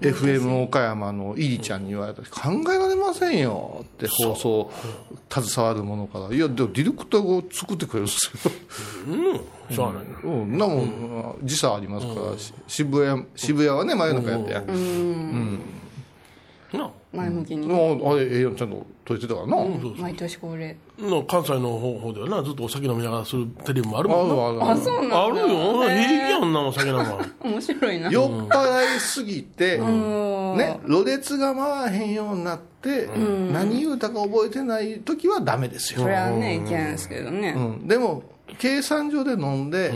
[0.00, 3.80] FM 岡山のイリちゃんに言われた考えられませんよ。
[3.82, 4.70] って放送
[5.30, 6.34] 携わるものから。
[6.34, 8.52] いやでもディレクターが作ってくれるんですよ。
[9.08, 9.74] うん。
[9.76, 10.02] そうなんや。
[10.24, 14.60] うん、なもん、時差ありますから、し渋谷渋谷はね真夜中やってや、
[16.78, 17.66] な前向きに。
[17.66, 19.56] もうあれええよちゃんと撮れてたからな、
[19.98, 20.76] 毎年恒例。
[20.98, 24.34] の関西の方方ではな、ずっとお酒飲みながらするテレビもあるあもんな。
[24.34, 25.24] るあるあそうなんだ。
[25.24, 25.46] あるよ。
[25.88, 27.26] 平気やんな、お酒なんか。
[27.42, 28.10] 面白いな。
[28.10, 33.08] 酔っ払いすぎて、ね、ろれつが回らへんようになって、
[33.52, 37.54] 何言うたか覚えてない時はダメですよ、それはねいけないですけどね。
[37.56, 38.22] うん、でも
[38.58, 39.92] 計算上で飲んで、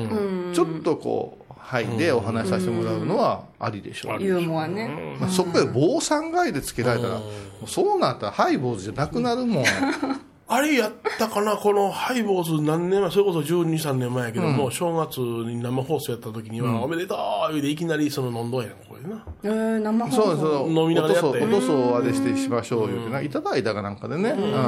[0.53, 1.87] ちょっとこうはい。
[1.97, 5.17] でお話しさせてもらうのはありでしょう、ユーモアね。
[5.19, 7.21] まあ、そこで坊さん街でつけられたら、
[7.67, 9.65] そうなったらハイボーズじゃなくなるもん
[10.47, 19.25] あれやったかな、このハイボーズ何年前、それこそ12、3年前やけども、正月に生放送やった時には、おめでとう言うていきなりその飲んどんやん、これな。
[19.43, 21.29] えー、生放送そうそう飲みながらやって。
[21.29, 21.61] おとそおと
[21.93, 24.31] そあれしてしましょうよってないただいたかなんかでね。
[24.31, 24.39] うん。
[24.39, 24.63] そうそう。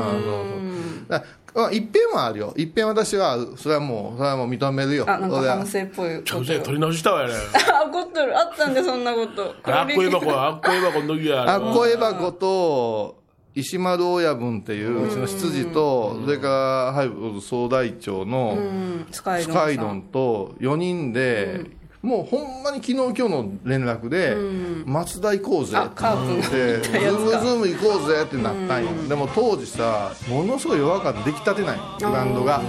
[1.09, 2.55] だからまあ一遍はあるよ。
[2.57, 5.05] 一遍私はそれはもうそれはもう認めるよ。
[5.07, 5.57] あなんか俺は。
[5.59, 7.35] 反省っぽいちゃうことぜ取り直したわやね。
[7.71, 8.39] あ 怒ってる。
[8.39, 9.55] あったんでそんなこと。
[9.65, 11.43] あっこえばこ、あっこえばこの時や。
[11.43, 13.26] あっこえばこと
[13.57, 16.53] 石丸親分っていううちの執事とそれから
[16.93, 19.07] はい総大長のうん。
[19.11, 21.65] スカイスドンと4人で、
[22.03, 24.37] もうほんまに昨日今日の連絡で、
[24.85, 25.95] 松田行こうぜって。
[25.95, 32.61] ってズームズーム行こうぜってなったんよ、でも当時さものすごい弱かった出来たてないグラウンドが、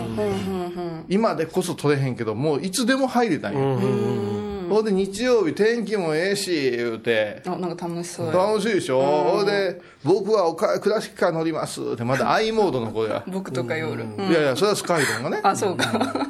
[1.09, 3.77] 今でこそ取れへんけどもういつでも入れたんよ、
[4.69, 7.41] ほんで日曜日天気もええし言うて。
[7.45, 8.33] あなんか楽しそうや。
[8.33, 14.29] 楽しいでしょ、ほんで僕はおかクラシックカー乗りますってまだ i モードの子や、 僕とか夜、うん。
[14.29, 15.39] いやいやそれはスカイドンがね。
[15.43, 16.27] あそうか。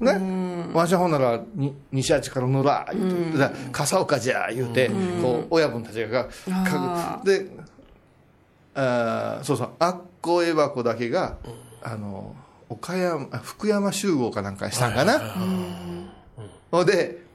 [0.00, 0.12] ね、
[0.72, 7.46] わしはほんならに西八から乗ら言うて、で笠岡じゃ言うて、こう親分たちがかで
[8.74, 11.38] あーそうそうあっこえばこだけが、
[11.82, 12.36] あの
[12.68, 15.18] 岡山あ福山集合かなんかにしたんかな、
[16.70, 17.26] ほんで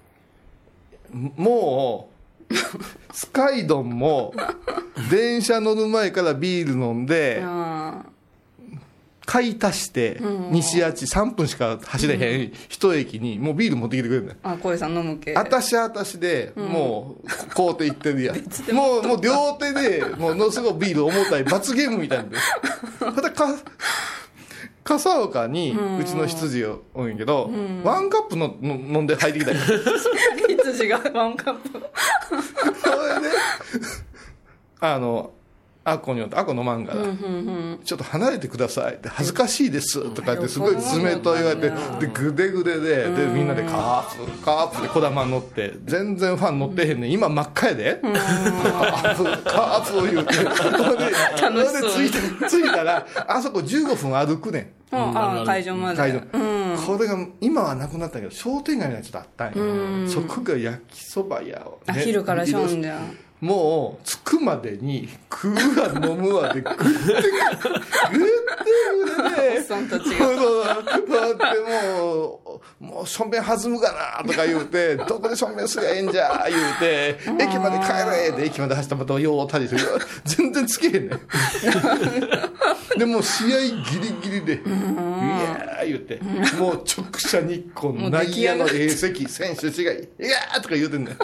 [1.14, 2.10] も
[2.50, 2.56] う
[3.14, 4.34] スカイドンも
[5.10, 8.06] 電車乗る前からビール飲んで、あ
[9.26, 10.20] 買い足して、
[10.52, 18.38] 西八3分しか走れへん一駅にもうビール持ってきてくれるんだよーあ小江さん飲む系私は私で、もう、こうて言ってるやん。
[18.74, 22.38] もう、もう両手で、もう、のすごいビール重たい罰ゲームみたいなんで。
[24.84, 27.50] 笠岡に、うちの羊をおんやけど、
[27.84, 29.58] ワンカップのの飲んで入ってきたよ。
[30.48, 31.70] 羊がワンカップ
[32.84, 33.30] それで、
[34.82, 35.32] あの、
[35.86, 37.04] あっこによって、あっこ飲まんから、
[37.84, 38.96] ちょっと離れてください。
[38.96, 40.10] って、恥ずかしいです。
[40.12, 41.70] とかって、すごい冷と言われて、
[42.00, 47.12] で、ぐでぐでで、で、みんなでカープ、カープで小玉乗って、全然ファン乗ってへんねん。
[47.12, 48.00] 今真っ赤やで。
[48.02, 50.34] カープ、カープ言うて。
[50.34, 50.72] そう。
[50.72, 54.60] ほんで着いた、着いたら、あそこ15分歩くね
[54.92, 54.96] ん。
[54.96, 55.18] うん。
[55.18, 55.98] あ会場まで。
[55.98, 56.78] 会場、うん。
[56.78, 60.04] これが今はなくなったけど商店街にはちょっとあったん。
[60.06, 67.30] や、そこが焼きそば屋を、あ昼からしょんじゃんもう着くまでに食うわ飲むわでグッてグッて
[68.14, 70.26] グでおっさんたちが。
[70.28, 72.40] そうだっても
[72.80, 79.82] うもうしょんべん弾むかなとか言うてどこでしょんべんすりゃええんじゃ言うて駅まで帰れで駅まで走ったまたようたりする
[80.24, 81.20] 全然つけへんねん
[82.98, 86.22] でもう試合ギリギリで「いやー」言うて
[86.58, 89.74] もう直射日光の内野の A 席選手違い
[90.26, 91.18] 「いやー」とか言うてんねん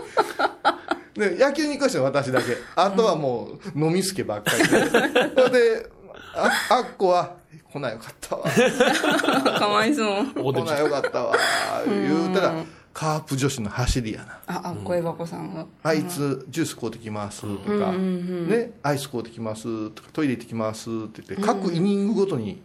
[1.19, 2.57] で野球に関しては私だけ。
[2.75, 4.79] あとはもう飲みすけばっかりで。
[5.51, 5.89] で
[6.33, 7.35] ああっこは
[7.71, 8.45] 来なよかったわ。
[9.59, 10.25] かわいそう。
[10.33, 11.35] 来なよかったわ。
[11.85, 12.53] 言うたら
[12.93, 14.39] カープ女子の走りやな。
[14.47, 17.47] ああ声箱さんがあいつジュース買うてきますと
[17.79, 22.61] か、ね、アイス買うてきますとかトイレ行ってきますって言って各イニングごとに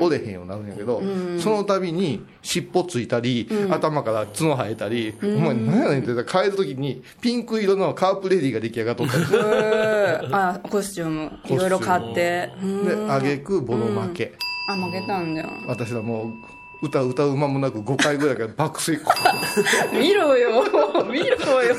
[0.00, 1.00] 折れへんようになるんやけど、
[1.38, 9.16] その度に尻尾ついたり、頭から角生えたり、お前何やねんって言ったら帰る時にピンク色のカープレディが出来上がっとった。
[9.18, 9.24] り
[10.32, 11.32] あコスチューム。
[11.46, 12.52] いろいろ買って。
[12.62, 12.86] うん。
[12.86, 14.32] で挙句ボロ負け、
[14.68, 19.04] あ負けたんだよ私はもう歌歌う間もなく5回ぐらいから爆睡。
[19.92, 20.64] 見ろよ。
[21.10, 21.76] 見ろよ。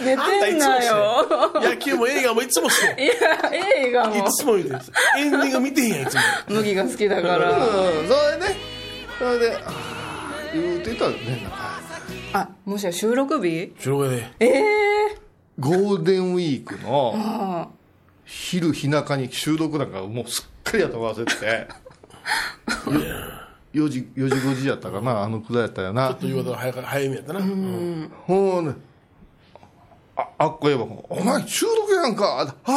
[0.00, 1.26] 寝てんなよ。
[1.62, 3.00] 野球も映画もいつもそう。
[3.00, 3.12] いや
[3.52, 4.16] 映画も。
[4.16, 4.92] いつも見てるんです。
[5.18, 6.20] エンディング見てへんやん、いつも。
[6.48, 7.50] 麦が好きだから。
[7.50, 8.56] うんそれで
[9.18, 11.16] それであー言うてたらね。
[11.42, 11.80] なんか
[12.32, 13.72] あもしや収録日？
[13.78, 14.28] 白目で。
[14.40, 15.18] ええ
[15.60, 17.68] ゴールデンウィークのあ
[18.24, 21.68] 昼日中に収録なんかもうすっかり頭忘れてて
[23.74, 26.08] 4時4時5時やったかなあのくらいやったよな。
[26.08, 27.40] ちょっと言うことが早か早めやったな。
[27.40, 28.12] うん。
[28.26, 28.74] ほうね
[30.16, 32.72] ああっこ言えば「お前収録やんか!」あ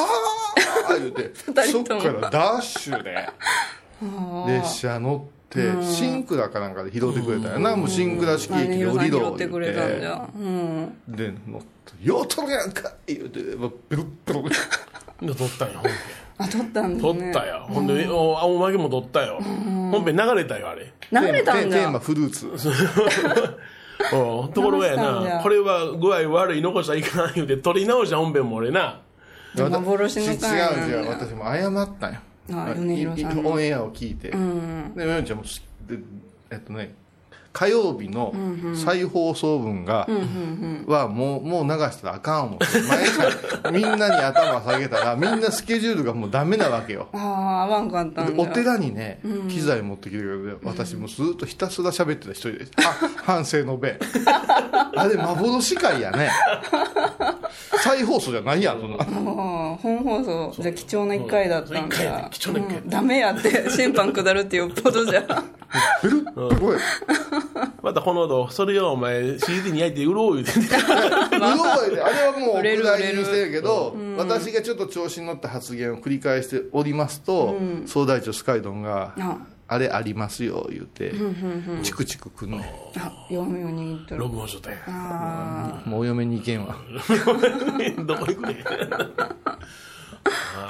[0.89, 1.31] あ言うて
[1.71, 3.29] そっからダッシュで
[4.47, 7.75] 列車乗ってシンクラかなんかで拾ってくれたよな。
[7.75, 10.93] もうシンクラ式あ駅で降りろってくれたんじゃうん。
[11.07, 11.67] で乗って
[12.01, 14.41] 「ようとるやんか!」言うてもうベロッベロ
[15.21, 15.91] で撮ったんよ、本編。
[16.37, 17.65] あ撮ったんだ撮ねったよ。
[17.69, 19.39] ほんで、おおまけも撮ったよ。
[19.41, 20.93] 本編流れたよ、あれ。
[21.11, 22.47] 流れたんじテーマゃフルーツ。
[24.13, 24.53] うん。
[24.53, 29.01] ところがやな、これは具合悪い、残したらいかん言うて、撮り直した本編も俺な。
[29.55, 30.87] 幻の違う回なんだ。
[30.87, 32.19] 違う私も謝ったんよ
[32.51, 35.43] あ米広さんにオンエアを聞いて、うんでヨンちゃんも
[36.49, 36.93] えっとね
[37.57, 38.35] 火曜日の
[38.75, 40.07] 再放送分が、
[40.85, 47.07] はもうもう流したらあかん思って毎日みんなに頭下げたらみんなスケジュールがもうダメなわけよ。
[47.13, 53.97] ああ合わんかったんだでお寺にね、機材持ってきてくれて私もずっとひたすら喋ってた一人であ反省の弁。
[54.95, 56.29] あれ幻会やね。
[57.83, 62.03] 再放送じゃないやんそんな本放送じゃあ貴重な一回だったんだ。
[62.03, 62.77] や貴重な一回。
[62.77, 62.89] うん。
[62.89, 65.21] ダメやって審判下るってよっぽどじゃ。
[66.03, 66.23] ベル？
[66.23, 67.46] ッ
[67.81, 70.51] またこの後、それをお前 CD に焼いて売ろう言うて。
[70.51, 77.55] うろ覚えであれはもう売れるお蔵入りにしてるけど、私がちょっと調子に乗った発言を繰り返しておりますと、
[77.85, 79.37] 総大長スカイドンがあ
[79.69, 81.13] 「あれありますよ」言うて
[81.83, 84.21] チクチクくんねあ弱みを握っとる。
[84.21, 84.73] 録音しとったん。
[84.73, 84.79] や。
[84.87, 86.75] あもうお嫁に行けんわ。
[88.05, 88.57] どこ行くねん。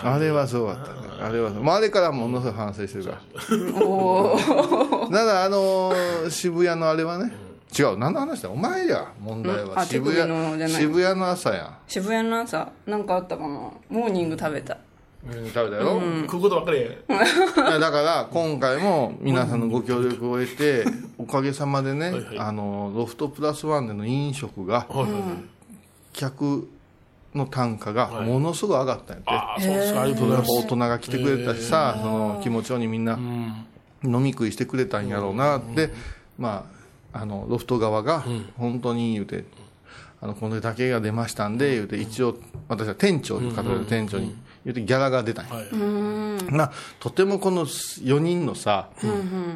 [0.04, 1.00] あれはそうだったね。
[1.22, 3.18] あれはそう、まあ、あれからものすごい反省してるから。
[3.18, 7.32] あおおただあのー渋谷のあれはね。
[7.78, 7.98] 違う。
[7.98, 8.50] 何の話だ？
[8.50, 9.70] お前や問題うん。
[9.72, 10.70] は渋谷じゃない。
[10.70, 12.70] 渋谷の朝や渋谷の朝？
[12.86, 13.48] なんかあったかな？
[13.90, 14.78] モーニング食べた。
[15.30, 16.88] うん食べたよ、食うことばっかり
[17.82, 20.86] だから今回も皆さんのご協力を得て
[21.18, 22.40] おかげさまでね、はいはい。
[22.40, 25.22] あのロフトプラスワンでの飲食がはいはいはい。
[26.14, 26.70] 客
[27.38, 30.02] の単価がものすごい上がったんやって、ああ、そうですか。
[30.02, 33.18] ありがとう大人が来てくれたしさ、その気持ちようにみんな
[34.04, 35.92] 飲み食いしてくれたんやろうなって、
[36.38, 36.66] ま
[37.14, 38.24] ああのロフト側が
[38.58, 39.46] 本当に言うて、
[40.22, 45.56] あのこれだけが出ましたんで言うて一応私は店長いう方で店長に言うてギャラが出たんや。
[45.56, 45.66] はい。
[46.52, 48.90] まあ、とてもこの4人のさ、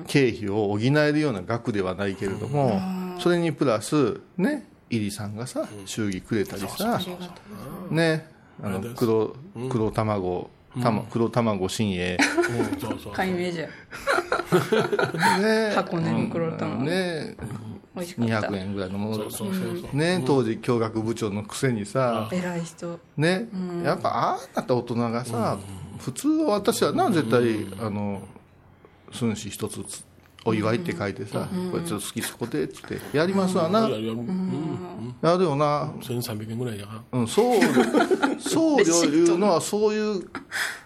[0.07, 2.79] 経費を補えるような額ではないけれども、
[3.19, 6.99] それにプラスね入さんがさ祝儀くれたりさ、
[7.89, 8.27] ね
[8.63, 9.35] あの黒
[9.69, 10.49] 黒卵
[10.81, 12.17] たま黒卵新栄
[12.75, 13.13] うんそうそう。
[13.13, 13.67] 解明じゃ
[15.39, 15.73] ね。
[15.75, 16.83] 箱根の黒卵。
[16.85, 17.35] ね。
[17.93, 18.47] 美味しかった。
[18.47, 19.25] 200円ぐらいのもの。
[19.93, 22.99] ね当時教学部長のくせにさ偉い人。
[23.17, 23.49] ね
[23.83, 25.57] やっぱああなった大人がさ
[25.99, 28.21] 普通は私はな絶対あの
[29.11, 30.05] 寸志一つつ
[30.43, 33.81] お祝いって書いてさこれちょっと好きそこでっつってやりますわな。
[33.81, 34.19] やるやる。
[34.19, 35.15] うん。
[35.21, 35.93] やるよな。
[36.01, 37.19] 1300円ぐらいやから。
[37.19, 37.61] うんそう
[38.39, 40.29] 僧侶いうのはそういう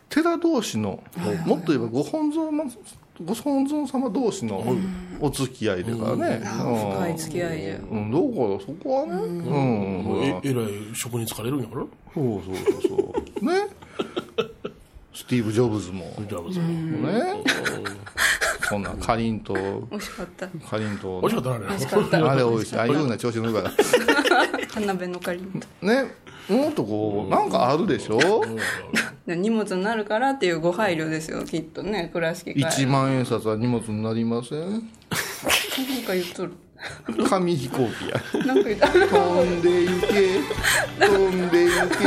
[0.09, 1.01] 寺同士の
[1.45, 2.65] もっと言えばご本尊の
[3.23, 4.75] ご本尊様同士の
[5.21, 6.41] お付き合いだからね。
[6.43, 6.91] うん。
[6.91, 11.85] 深い付き合いじゃうん、だからそこはね、うん、ええらい職に疲れるんやから？
[12.13, 13.45] そうそうそうそう。
[13.45, 13.67] ね。
[15.15, 16.13] スティーブ・ジョブズも。
[16.29, 17.43] じゃあ、そうね。
[18.67, 21.65] そんな、かりんと、美味しかったかりんと美味しかったな、あれ。
[21.67, 22.77] 美味しかったあれ美味しい。
[22.77, 23.71] ああいうふうな調子乗るから。
[24.73, 26.13] 花辺のかりんとね。
[26.49, 28.19] もっとこう、なんかあるでしょ？
[29.25, 34.59] で 荷物になるからっていうご配慮ですよきっとね倉敷会 ?1 万円札は荷物になりません？
[34.69, 34.81] なん
[36.05, 36.53] か言っとる
[37.29, 38.45] 紙飛行機や。
[38.45, 42.05] なんか言った飛んで行け、飛んで行け。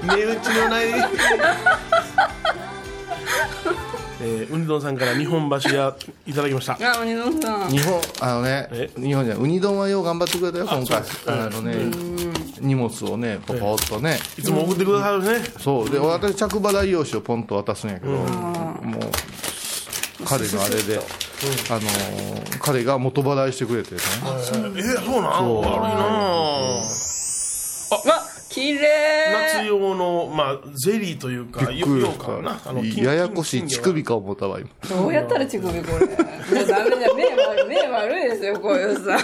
[0.06, 0.86] 値打ちのない。
[4.22, 6.74] えー、ウニ丼さんから日本橋屋いただきました。
[6.74, 11.02] あ鬼丼さん日本、あのねえ、日本じゃウニ丼はよう頑張ってくれたよ、今回。
[11.26, 11.90] あのね、
[12.60, 14.18] 荷物をね、ポポッとね。
[14.36, 15.40] いつも送ってくださるね。
[15.58, 18.26] そうで私着払い用紙をポンと渡すんやけど、もう
[20.24, 24.00] 彼のあれで、あのー彼が元払いしてくれてね。
[24.00, 26.04] えー、そうなん悪いな
[28.12, 28.88] わ綺麗。
[29.56, 32.60] 夏用の、まあ、ゼリーというか、よようかな。
[32.66, 34.68] あの金ややこしい金乳首か思ったわ今。
[34.88, 36.06] どうやったら乳首これ。
[36.06, 36.10] い
[36.56, 39.18] やダメ目悪い目悪いですよこういうさ。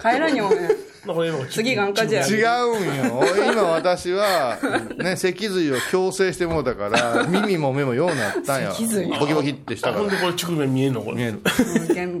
[0.00, 0.76] 帰らにお前なん
[1.50, 3.24] 次眼科じゃ違うんよ。
[3.52, 4.58] 今私は
[4.98, 8.72] ね脊髄を矯正してもうたから耳も目もようなったんよ。
[8.72, 11.02] 脊髄ボキボキってしたあほんからでこれ乳首見えんの？
[11.02, 11.16] これ。
[11.16, 11.40] 見える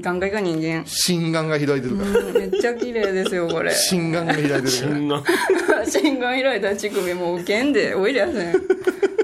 [0.02, 0.86] 科行か人間。
[0.86, 2.10] 心眼が開いてるから。
[2.18, 3.72] うんめっちゃ綺麗ですよこれ。
[3.74, 4.70] 心眼が開いてるから。
[4.70, 5.24] 心眼。
[5.90, 8.52] 心眼開いた乳首もうけんでおいりやせん。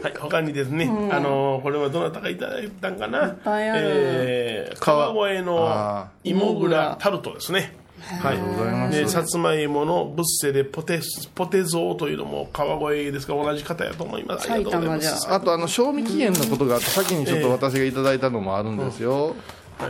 [0.03, 3.25] はい、他にですね、あのーこれはどなたかいただいたんかな？
[3.27, 3.83] いっぱいある。
[3.87, 7.75] えー、川越のあ芋蔵タルトですね。
[8.21, 8.73] はい、ござい。
[8.73, 11.01] ますでさつまいものブッセでポテ
[11.35, 14.51] ポテゾーというのも川越ですから同じ方やと思います。
[14.51, 15.33] ありがとうございます。
[15.33, 19.35] あとあの賞味期限のことがあって先にちょっと私がいただいたのもあるんですよ、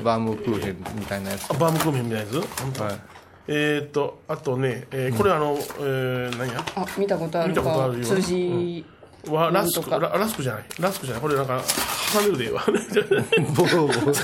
[0.03, 1.51] バームクーヘンみたいなやつ。
[1.51, 3.01] あバームクーヘンみたいなやつ、はい。
[3.47, 6.65] えーっとあとね、えーこれあの、えー、何や？
[6.77, 8.01] あ見たことある見たことあるよ。
[8.01, 8.85] か数字
[9.31, 10.65] わラスクララスクじゃない。
[10.81, 11.23] ラスクじゃない。
[11.23, 11.63] これなんか
[12.13, 12.65] 挟めるでええわ
[13.57, 14.15] ボロボロ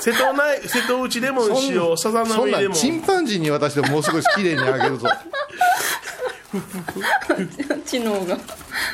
[0.00, 5.08] 瀬戸内瀬戸内レモン塩さざそんなん波レモンチンパンジーに渡してもう少し綺麗にあげるぞ。
[7.84, 8.38] 知能が。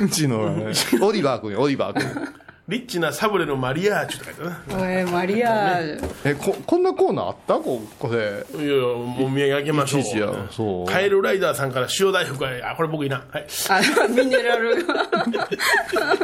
[0.01, 0.72] うちのはね。
[1.01, 2.29] オリバー君よオリバー君
[2.72, 4.82] リッチなサブレのマリアージュって書いてな。
[4.82, 6.11] おいマリアージュ。
[6.24, 7.54] えここんなコーナーあった？
[7.56, 10.00] ここれいやいや、もうお土産あげましょう。
[10.00, 10.87] いちいちやそう。
[10.87, 13.24] カエルライダーさんから塩大福が、あ、これ僕いいな。
[13.30, 13.46] はい。
[13.68, 14.94] あミネラルが。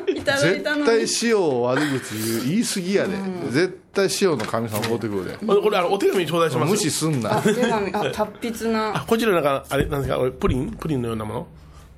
[0.08, 0.87] いただい絶たのに。
[0.87, 3.12] 対塩を悪口言う言い過ぎやで、
[3.50, 6.70] 絶対塩の神様持ってくるで、これ、これあの、お手紙頂戴します。
[6.70, 7.38] 無視すんな。
[7.38, 7.94] あ手紙。
[7.94, 8.96] あ達筆な。
[8.96, 10.70] あ、こちらなんか、あれ、なんですか、これプリン？
[10.72, 11.46] プリンのようなもの？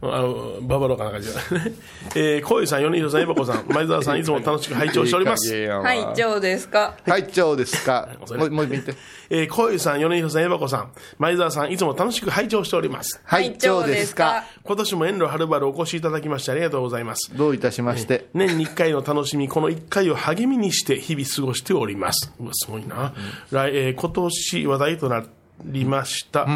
[0.02, 1.72] あの、ババロかなんかじゃ ないね。
[2.14, 5.52] えー、小井さん、米広さん、エバコさん、前澤さん、いつも楽しく拝聴しております。
[5.68, 6.96] はいどうですか？
[7.06, 8.08] はい長ですか？
[8.38, 8.94] もうもう一遍言って
[9.32, 13.20] えー、小井さん、米広さん、エバコさん、前澤さん、いつも楽しく拝聴しております。
[13.24, 14.44] はい長ですか？
[14.64, 17.30] 今年も遠路はるばるお越しいただきましてありがとうございます。
[17.36, 22.32] どういたしまして、年に1回の楽しみ、この1回を励みにして日々過ごしております。
[22.40, 23.12] うわ、すごいな。
[23.52, 25.24] 来えー今年話題とな
[25.64, 26.46] りました、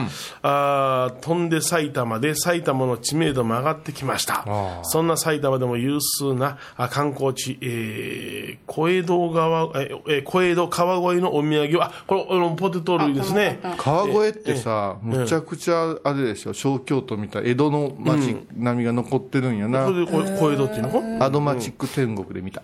[0.42, 4.44] あー飛んで埼玉で埼玉の知名度も上がってきました。
[4.82, 13.60] そんな埼玉でも有数なあ観光地、えー、小江戸川、えーえー小江戸川越のお土産を、あ、これ、あのポテト類ですね。
[13.76, 21.18] 川越ってさ、むちゃくちゃあれでしょ小京都みたい江戸の町並みが残ってるんやな、それで小江戸っていうの？
[21.18, 22.62] か、アドマチック天国で見た、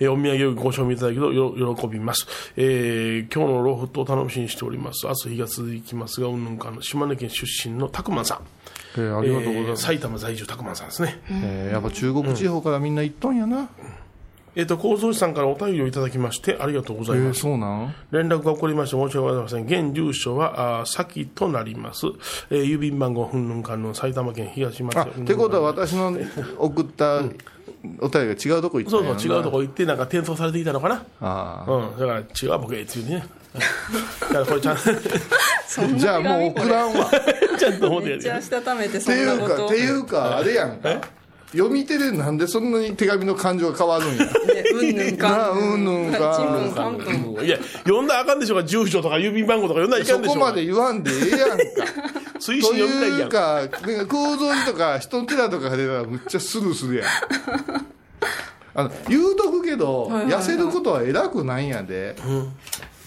[0.00, 5.06] えーお土産をご賞味いただきとよ喜びます、えー今日のロフトを楽しみにしております。
[5.06, 8.40] 明日日が続きますがうんぬんかの島根県出身のたくまんさん。
[8.98, 13.68] えーありがとうございます、えー埼玉在住たくまんさんですね、えーやっぱ中国地方からみんな行っとんやな、
[14.54, 17.94] えっ、と構造師さんからお便りをいただきましてありがとうございえーます、そうなん？
[18.10, 19.64] 連絡が起こりまして申し訳ございません。
[19.64, 22.06] 現住所は、あ先となります。
[22.50, 26.16] えー郵便番号、ふんぬんかんぬん、埼玉県東松あってことは私の
[26.58, 27.22] 送った
[28.00, 31.04] お便りが違うとこ行ったそうそう違うとこ行ってなんか転送されていたのかな。
[31.20, 33.24] あうんだから違うボケっていうね。
[34.20, 34.78] だからこれちゃんあ
[35.96, 37.10] じゃあもう送らんわ。
[37.58, 39.54] ちゃんと思ってやるめっちゃしたためてそっていんなこと。
[39.54, 41.00] うかっていうかあれやんか。
[41.52, 44.26] 読み手でなんでそんなに手紙の感情が変わるんや。
[44.26, 45.58] でうんぬんかん。
[45.58, 47.44] うんぬんかん。
[47.44, 50.46] いや、読んだらあかんでしょうが、住所とか郵便番号とか読んだらいかそんでしょうが。
[50.46, 51.64] こまで言わんでええやんか
[52.38, 53.28] 推と進読みたいやん。
[53.28, 53.68] か
[54.08, 57.06] 構造とか人の寺とかでたらむっちゃスルーするやん。
[58.74, 62.14] あの言うとくけど、痩せることは偉くないんやで、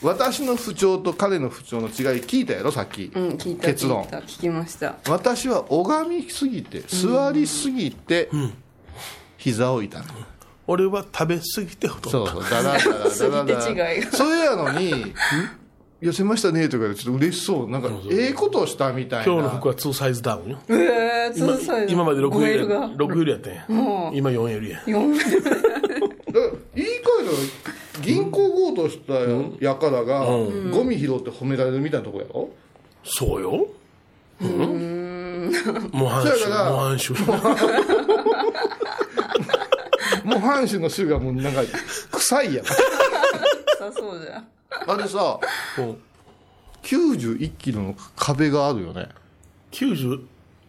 [0.01, 4.03] 私の不調と彼の不調の違い聞いたやろさっき、うん聞いた結論。
[4.03, 4.95] 聞いた聞きました。
[5.07, 8.31] 私は拝みすぎて座りすぎて、
[9.37, 10.05] 膝を痛む。
[10.65, 12.09] 俺は食べ過ぎて太った。
[12.09, 15.13] そうそうだらだらだらだらそれやのに
[16.01, 20.57] 「痩せましたね」とかでちょっと嬉しそうなんかええことしたみたいな今日の服は2サイズダウンよ。
[20.69, 23.65] えー、今そうそう今まで 6L や 5L が 6L やったんや。
[24.13, 24.81] 今 4L や。
[24.87, 25.17] 四え
[26.75, 29.13] 言い換えたら銀行強盗した
[29.65, 30.25] やからが、
[30.71, 32.49] ゴミ拾って褒められるみたいなとこやろ？
[33.03, 33.67] そうよ。
[34.41, 35.51] うん。
[35.91, 36.47] 模範囚。
[36.47, 37.13] 模範囚。
[40.23, 41.61] もう藩主の種がもうなんか
[42.11, 42.75] 臭いやん さ
[43.93, 45.39] そうじゃんあれさ
[45.77, 46.01] うん。
[46.83, 49.09] 91キロの壁があるよね。
[49.71, 50.23] 90、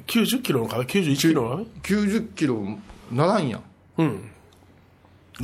[0.07, 1.43] 90キロの壁 ?91 キロ？
[1.43, 2.79] の壁90キロ
[3.13, 3.61] ならんや。
[4.03, 4.31] ん、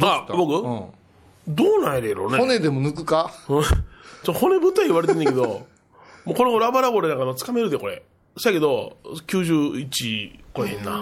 [0.00, 2.38] あ、僕、うん、どうなんやでろうね。
[2.38, 3.30] 骨でも抜くか？
[3.48, 3.62] うん。
[4.24, 5.66] ちょ骨太い言われてんねんけど、
[6.24, 8.02] もうこのラバラボレなんかのつかめるで、これ。
[8.36, 8.96] したけど、
[9.26, 11.00] 91超えへんな。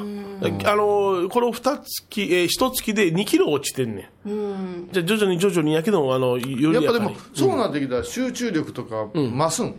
[0.70, 4.88] あの、この二月、えー、一月で2キロ落ちてんねん。
[4.92, 9.74] じゃあ徐々に徐々にやけど、あの、よりやっぱでもそうなってきたら集中力とか増すん、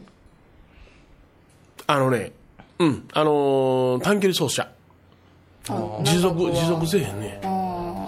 [1.87, 2.31] あのね、
[2.79, 4.69] うん、あのー短距離走者。
[6.03, 7.39] 持続持続せえへんね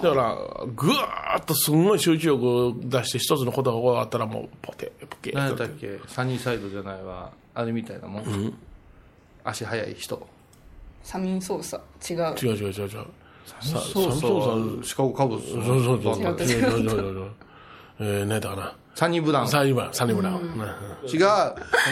[0.04, 0.38] だから
[0.76, 6.00] ぐわーっとすんごい集中力を出して一つのことが終わったらもうポケポケ何やっけ？
[6.08, 7.32] サニーサイドじゃないわ。
[7.56, 8.54] あれみたいなもん、
[9.50, 10.28] 足速い人。
[11.04, 11.82] サミン操作。
[12.10, 12.36] 違う。
[12.41, 12.89] 違う違う違う違う。
[13.45, 17.32] さそうさそうシカゴカブスそうそうそうう違う違う違う違う。
[18.00, 18.76] えー、何やったかな。
[18.93, 19.48] サニーブラウン。
[19.48, 19.93] サニブラウン。
[19.93, 20.60] サニブラウン、うん。
[20.60, 20.68] 違う。
[21.08, 21.18] そ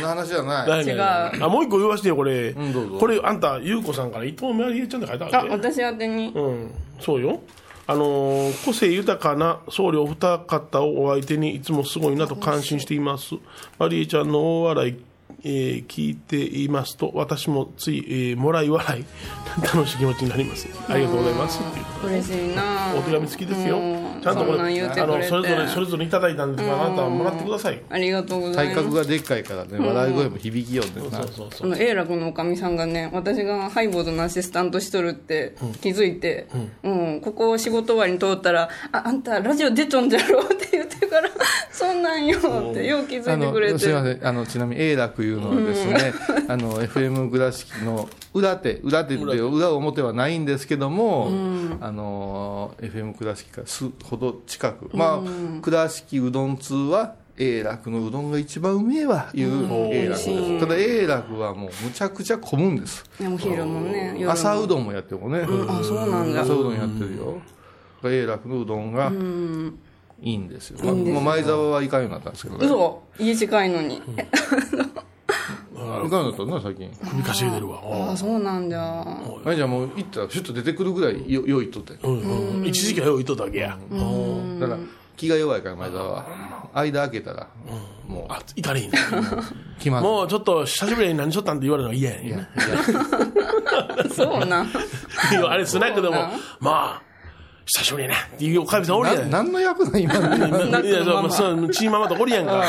[0.01, 0.70] の話じゃない。
[0.70, 1.01] 何違う。
[1.01, 2.97] あもう一個言わしてよこれ、んどうぞ。
[2.99, 6.32] これあんた優子さんから伊藤メアリーちゃんって書いてああるで私宛てに。
[6.36, 7.41] うん、そうよ。
[7.88, 13.36] あのー個性豊かな僧侶お二方をお相手にいつもすごいなと感心しています。
[13.78, 15.03] マリエちゃんの大笑い、
[15.46, 19.06] えー聞いていますと、私もつい、えーもらい笑い、
[19.64, 20.68] 楽しい気持ちになります。
[20.89, 21.60] ありがとうございます。
[21.62, 22.64] っていうことで嬉しいな
[22.98, 23.78] お手紙好きですよ。
[23.78, 24.22] うん。
[24.22, 27.82] ちゃんとこれ、あの、それぞれ、それぞれいただいたんですから、あなたはもらってください。
[27.89, 28.76] ありがとうございます。
[28.76, 31.58] 体格がでっかいからね笑い声も響きようねんなそうそうそ。
[31.58, 31.70] そう。
[31.70, 36.48] の永楽のおかみさんがね私がハイボードのアシスタントしとるって気づいて、
[36.84, 37.22] うん。
[37.22, 41.30] ここ仕事終わりに通ったら「ああんたラジオ出とんじゃろ」って言ってから
[41.72, 42.38] 「そんなんよ」
[42.72, 43.74] ってよう気づあいてくれて。
[43.74, 44.20] のすいません。
[44.26, 46.14] あのちなみに永楽いうのはですね、
[46.48, 51.30] あの FM 倉敷の裏手裏手って裏表はないんですけども、
[51.82, 60.59] あの FM 倉敷からすほど近く、まあ倉敷うどん通は永楽のうどんが一番うめえわいう永楽です。
[60.59, 63.03] ただ永楽はもうむちゃくちゃ混むんです。
[63.19, 64.25] ねお昼もね。
[64.27, 66.41] 朝うどんもやってるもんね、あそうなんだ。
[66.41, 67.41] 朝うどんやってるよ。
[68.03, 69.11] 永楽のうどんが
[70.21, 72.65] いいんですよ、ままあ前澤はいかんようになったんですけどね。
[72.65, 73.03] 嘘。
[73.19, 74.01] 家近いのに、
[75.76, 76.09] い。
[76.09, 76.89] かなったな最近？
[77.09, 77.82] 首かしげてるわ。
[77.84, 79.01] ああそうなんだ。
[79.01, 82.67] あれじゃあもう行ったらシュッと出てくるぐらいよ用意とってうんうんうん。
[82.67, 83.78] 一時期はよう言っとったわけや。
[83.91, 84.59] うん。
[84.59, 84.80] だから
[85.17, 86.26] 気が弱いから前澤は。
[86.73, 87.47] 間開けたら
[88.07, 88.99] もあ、いかれへんね。
[89.11, 90.03] う決まる。
[90.03, 92.47] もうちょっと久しぶりに何しとったんって言われるのが嫌やねんな。
[94.13, 94.67] そうなん
[95.47, 96.15] あれスナックでも、
[96.59, 97.01] まあ、
[97.66, 98.16] 久しぶりやな。
[98.16, 99.16] っていうおかみさんおるや。
[99.22, 100.36] なん何の役なん今の。
[100.86, 102.63] いや、そう、そう、チーママとおるやんか。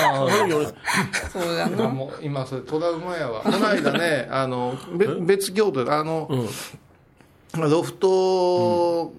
[1.32, 1.88] そうだな。
[1.88, 6.28] もう今それトラウマやわこの間ねあのべ別京都であの、
[7.55, 9.12] ロフト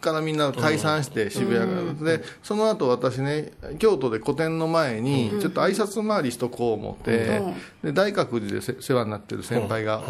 [0.00, 7.40] からみんな解散して渋谷から、でその後私ね京都で個展の前にちょっと挨拶回りしとこう思って、
[7.82, 10.02] で大覚寺でせ世話になってる先輩が、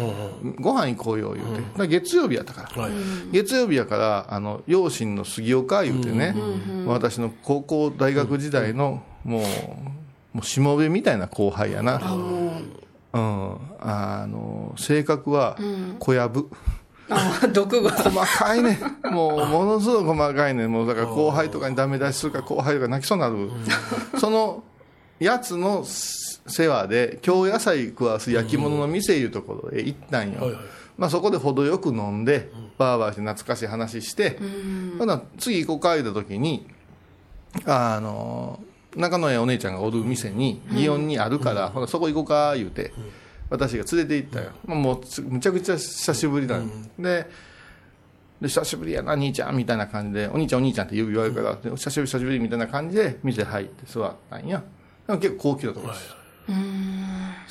[0.59, 2.91] ご飯行こうよ言うて、だから月曜日やったから、はい。
[3.31, 6.35] 月曜日やからあの養親の杉岡言うてね、
[6.85, 9.41] 私の高校大学時代のもう
[10.33, 13.19] もうしもべみたいな後輩やな、う。
[13.19, 15.57] ん、あの性格は
[15.99, 16.47] 小籔、
[17.11, 17.91] あ毒が。
[17.91, 18.79] 細かいね。
[19.03, 20.67] もうものすごい細かいね。
[20.67, 23.49] もうだから後輩とかにダメ出しするから後輩とか泣きそうになる、
[24.19, 24.63] その
[25.19, 30.61] やつの世話で京野菜食わす焼き物の店いうところへ行ったんよ、はいはい。
[30.97, 34.37] まあ、そこで程よく飲んでバーバーして懐かしい話して、
[34.97, 36.67] ほな次行こうか言った時に
[37.65, 38.59] あの
[38.95, 42.93] 中野屋お姉ちゃんがおる店に祇園にあるから、ほなそこ行こうか言うて、
[43.51, 46.57] 私が連れて行ったよ、まあ、もうつむちゃくちゃ久しぶりだ、
[46.97, 47.29] で
[48.39, 54.63] で久しぶりやな兄ちゃんみたいな感じでお兄ちゃんお兄ちゃんって言われるから、で久しぶり久しぶりみたいな感じで店入って座ったんや
[55.05, 56.15] でも結構高級なところです、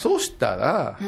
[0.03, 0.99] そうしたら、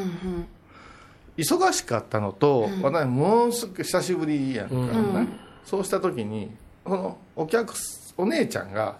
[1.35, 4.81] 忙しかったのと、私もうすぐ久しぶりやんから
[5.23, 5.27] な、
[5.65, 6.51] そうした時に
[6.85, 8.97] このお客すお姉ちゃんが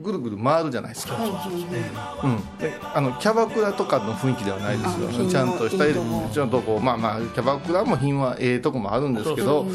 [0.00, 5.28] ぐるぐる回るじゃないですか、うん、であのキャバクラとかの雰囲気ではないですよ。
[5.28, 5.84] ちゃんとした
[6.32, 9.66] ちゃんとこうまあまあキャバクラも品はええとこもあるんですけど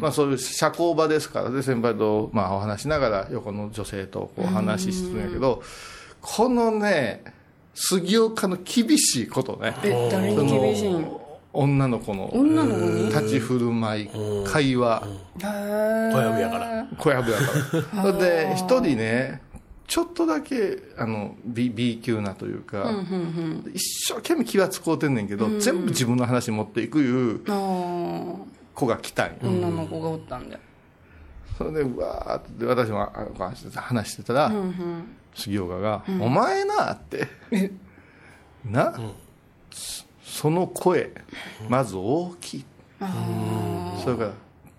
[0.00, 5.62] まあそういう社交場ですからで先輩とまあお話しながら横の女性とこう話してるんやけど
[6.22, 7.22] このね
[7.74, 9.76] 杉岡の厳しいことね。
[9.84, 11.06] え誰に厳しいん
[11.52, 13.06] 女の子の女の子に？
[13.08, 14.10] 立ち振る舞い
[14.46, 15.02] 会話。
[15.38, 16.86] 小籔やから。
[16.96, 18.02] 小籔やから。
[18.12, 19.42] それで一人ね
[19.90, 22.94] ちょっとだけあの B, B 級なというか、
[23.74, 27.40] 一生懸命気は使うてんねんけど、全部自分の話持っていくいう
[28.72, 30.54] 子が来たんよ、女の子がおったんだ。
[30.54, 30.60] よ
[31.58, 33.12] それでうわーって私も
[33.74, 34.52] 話してたら、
[35.34, 37.26] 杉岡が、お前な」って
[38.64, 38.94] 「な、
[39.72, 41.10] そその声
[41.68, 42.64] まず大きい」
[44.04, 44.30] それから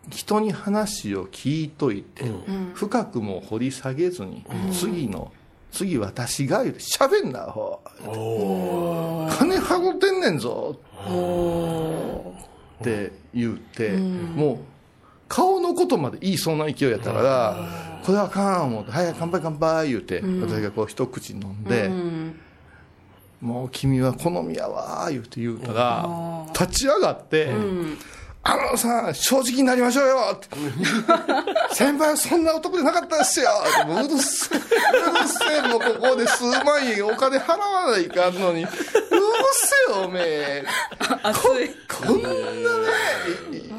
[0.09, 2.25] 人に話を聞いといて、
[2.73, 5.31] 深くも掘り下げずに、次の
[5.71, 7.79] 次私が言うて喋んなアホ。
[9.37, 10.77] 金はごってんねんぞ。
[12.81, 14.57] って言うて、もう
[15.27, 21.89] 顔のことまで言いそうな勢いやったから、これはあかん思って「はい乾杯乾杯」言うて、私がこう一口飲んで、
[23.39, 27.53] もう君は好みやわ言うて言うたら、立ち上がって、
[28.43, 30.47] あのさ、正直になりましょうよって。
[31.75, 40.65] 先輩はそんな男じゃなかったですよってもううるせえ、うるせえ、もうここで数万円お金払わないかんのに、うるせえよ、おめえ。
[41.21, 42.35] 熱いこんなね、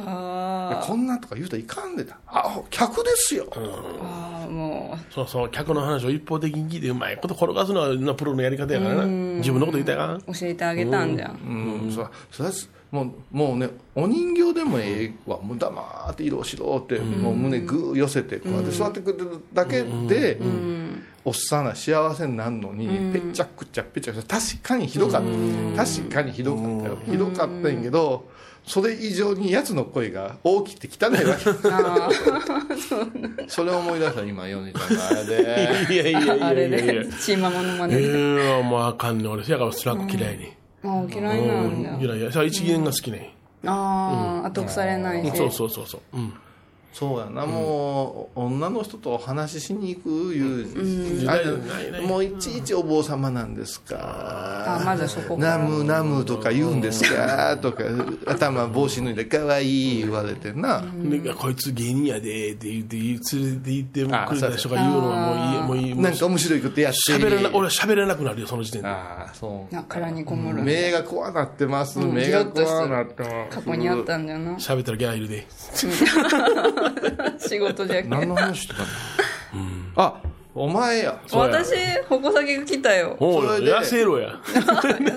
[0.06, 2.16] あこんなとか言うたらいかんでた。
[2.28, 3.46] あ、客ですよ。
[3.56, 9.04] あもそうそう、客の話を一方的に聞いて、うまいこと転がすのはプロのやり方やからな。
[9.06, 10.16] 自分のこと言ったらあかん。
[10.18, 12.54] う教えてあげたんじゃんうん、そそれは
[12.92, 15.40] もうもうねお人形でもええわ。
[15.40, 20.38] もう黙って色しろって、もう胸グー寄せてこうやって座ってくれてるだけで、
[21.24, 24.38] おっさんら幸せになるのに、ぺっちゃくちゃぺっちゃくちゃ。
[24.38, 25.22] 確かにひどかっ
[25.74, 28.28] た、確かにひどかったよ、ひどかったんやけど
[28.66, 31.50] それ以上にやつの声が大きくて汚いわけ。
[31.68, 32.10] あ
[33.48, 35.08] それを思い出した今ヨネちゃんが。
[35.08, 35.24] あれ。
[35.88, 37.04] でいやいやいああれやいやいや。
[37.04, 37.12] で。
[37.20, 38.58] チーママの真似で。
[38.58, 39.26] えもうあかんね。
[39.26, 39.42] 俺。
[39.42, 40.61] せやからスナック嫌いに。
[40.84, 43.34] ああ嫌いなんだいやいや、さ一元が好きね。
[43.64, 46.16] ああ後腐れないしそうそうそうそう。
[46.16, 46.32] うん。
[46.92, 53.96] そうやな、もう女の人とお話ししに行くいう、あれもういちいちお坊様なんですか。
[54.76, 57.84] あまずそこナムナムとか言うんですかとか
[58.26, 65.94] 頭帽子脱いでかわいい言われてな、でこいつ芸人やでって言って、連れて行ってあくれた人が言うのはもういい、もういい。
[65.96, 68.88] なんか面白いことやって喋れな、俺は喋れなくなるよ、その時点で。
[68.88, 69.74] ああそう。
[69.74, 70.62] な殻にこもる。
[70.62, 73.56] 目が怖なってます、うん目が怖なってます。
[73.56, 74.52] 過去にあったんだよな。
[74.56, 75.46] 喋ったらギャラいるで。
[77.38, 78.86] 仕事じゃけ何の話とかな、
[79.96, 80.14] あ
[80.54, 81.18] お前や。
[81.32, 81.74] 私
[82.08, 83.16] 矛先が来たよ。
[83.18, 83.74] それで。
[83.74, 84.38] 痩せろや。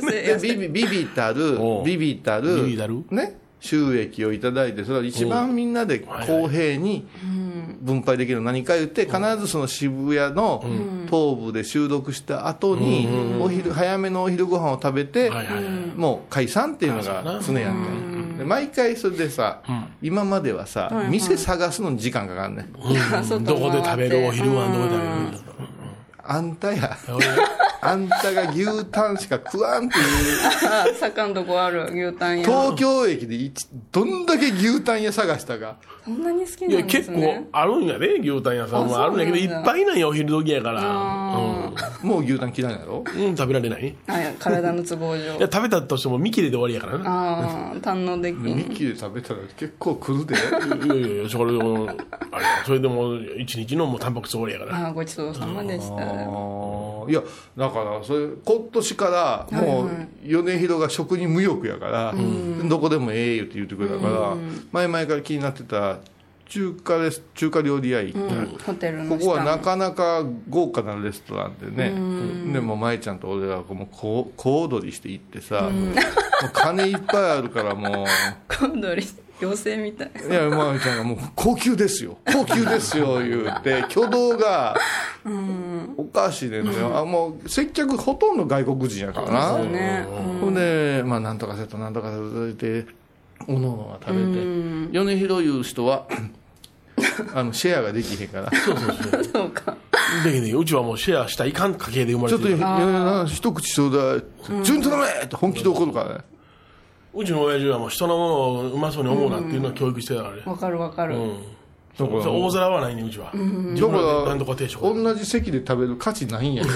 [0.10, 3.04] でビビビビたるビビたるビビたる？
[3.12, 3.38] ね？
[3.60, 7.08] 収益をいただいてそれは一番みんなで公平に
[7.82, 8.40] 分配できる。
[8.42, 10.64] 何か言って必ずその渋谷の
[11.10, 13.08] 東部で収録した後に
[13.42, 15.32] お昼早めのお昼ご飯を食べて。
[15.96, 18.15] もう解散っていうのが常やったん。
[18.15, 19.62] やで毎回それでさ
[20.02, 22.66] 今まではさ店探すのに時間かかんねん。
[22.76, 23.44] うん。
[23.44, 25.75] どこで食べるお昼はどこで食べる
[26.28, 26.98] あんたや。
[27.10, 27.26] 俺
[27.82, 30.06] あんたが牛タンしか食わんっていう。
[30.68, 32.46] あ盛んとこある牛タン屋。
[32.46, 35.76] 東京駅で一どんだけ牛タン屋探したか。
[36.04, 39.06] そんなに好きいや、なんで結構すねあるんやで、牛タン屋さんは。
[39.06, 40.82] あるんやけど、いっぱいなんや、お昼時やから。
[42.02, 43.04] もう牛タン嫌いなの？
[43.16, 43.88] うん、うん、食べられない？
[43.88, 45.24] いあ体の都合上。
[45.40, 47.10] や、食べたとしても見切れで終わりやからな。
[47.10, 48.44] ああ堪能できん。
[48.44, 50.36] ミッキーで食べたら結構来るで。
[50.36, 50.38] い
[50.90, 51.88] やいやいや、それでも、
[52.32, 54.86] あれやそれでも、一日のもうタンパク質終わりやから。
[54.86, 55.96] ああごちそうさまでした
[57.08, 57.22] いや
[57.56, 59.90] だからそれ今年からもう
[60.24, 62.16] 米広が食に無欲やから、
[62.68, 64.36] どこでもええよって言ってくれたから、
[64.72, 66.00] 前々から気になってた
[66.48, 68.36] 中華レス中華料理屋行った。
[68.36, 75.94] ら、ホテルのここはな下かなか豪華なレストランでね、でも舞ちゃんと俺らはもうこう小躍りして行ってさ、もう
[76.54, 78.06] 金いっぱいあるからもう。
[78.48, 82.18] 小躍り妖精みたいいや、まあちゃんがもう、高級ですよ。
[82.26, 84.76] 高級ですよ、 言うて、挙動が、
[85.98, 86.72] おかしいねんね。
[86.94, 89.58] あもう、接客ほとんど外国人やからな。
[89.58, 90.08] なね
[90.40, 92.86] ほんで、まあ、なんとかセット、なんとかセットで、
[93.48, 96.08] おのおのが食べて、米広いう人は、
[97.34, 98.52] あの、シェアができへんから。
[98.54, 99.76] そう か
[100.24, 102.68] でね、うちはもうシェアしたらいかん家系で生まちょっと、れてる。
[102.68, 104.64] いや一口ちょうだい。
[104.64, 106.35] 順頼めって本気で怒るからね。
[107.16, 110.42] うちの親父はもう人のものをうまそうに思うなっていうのは教育してたからね。
[110.46, 111.44] わかるわかる、うん。
[111.98, 113.32] だから大皿はないね、うちは。
[113.34, 114.84] 自だ分らでかなんとか定食。
[114.86, 116.76] ら、同じ席で食べる価値ないんやけど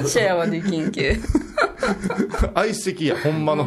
[0.00, 0.06] ね。
[0.06, 1.18] シェアはできんけ
[2.54, 3.66] 相席や、ほんまの。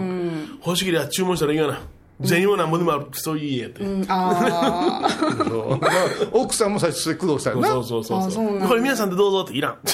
[0.66, 1.82] 欲しければ注文したらいいがな。
[2.24, 3.08] 銭はなんぼでもある。
[3.14, 3.84] そういいやって。
[4.08, 5.92] ああそうまあ
[6.32, 7.68] 奥さんも最初それ苦労したよな。
[7.70, 9.78] そうそうそうあそうこれ皆さんでどうぞっていらん。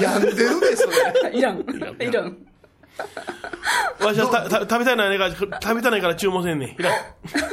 [0.00, 0.88] 病んでるで、そ
[1.24, 1.38] れ。
[1.38, 1.60] いらん。
[1.60, 2.36] いらん。
[4.00, 6.68] わしはたた食べたいないから、食べたないから注文せんねん。
[6.70, 6.92] いらん。
[6.92, 6.96] い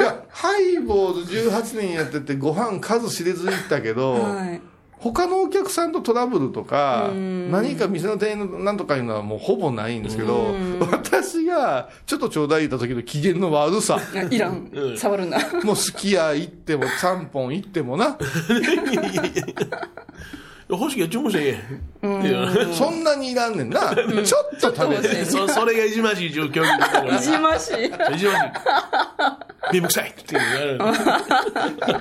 [0.01, 4.61] や、ハイボール18年やってて、ご飯数知れず行ったけど、はい。
[4.99, 10.55] 他のお客さんとトラブルとか、何か店の店員のなんとかいうのはもうほぼないんですけど、
[10.91, 14.71] 私がちょっとちょうだい言った時の機嫌の悪さ、いやいらん。
[14.97, 15.37] 触るな。
[15.63, 18.17] もうすき家行っても、ちゃんぽん行ってもな、
[20.69, 21.59] 欲しければ注文してえ
[22.03, 22.73] え。
[22.73, 23.95] そんなにいらんねんな。
[23.95, 25.23] ちょっと食べて。
[25.25, 28.53] そそれがいじましい状況いじましいいじましい。
[29.71, 30.37] 貧乏くさいって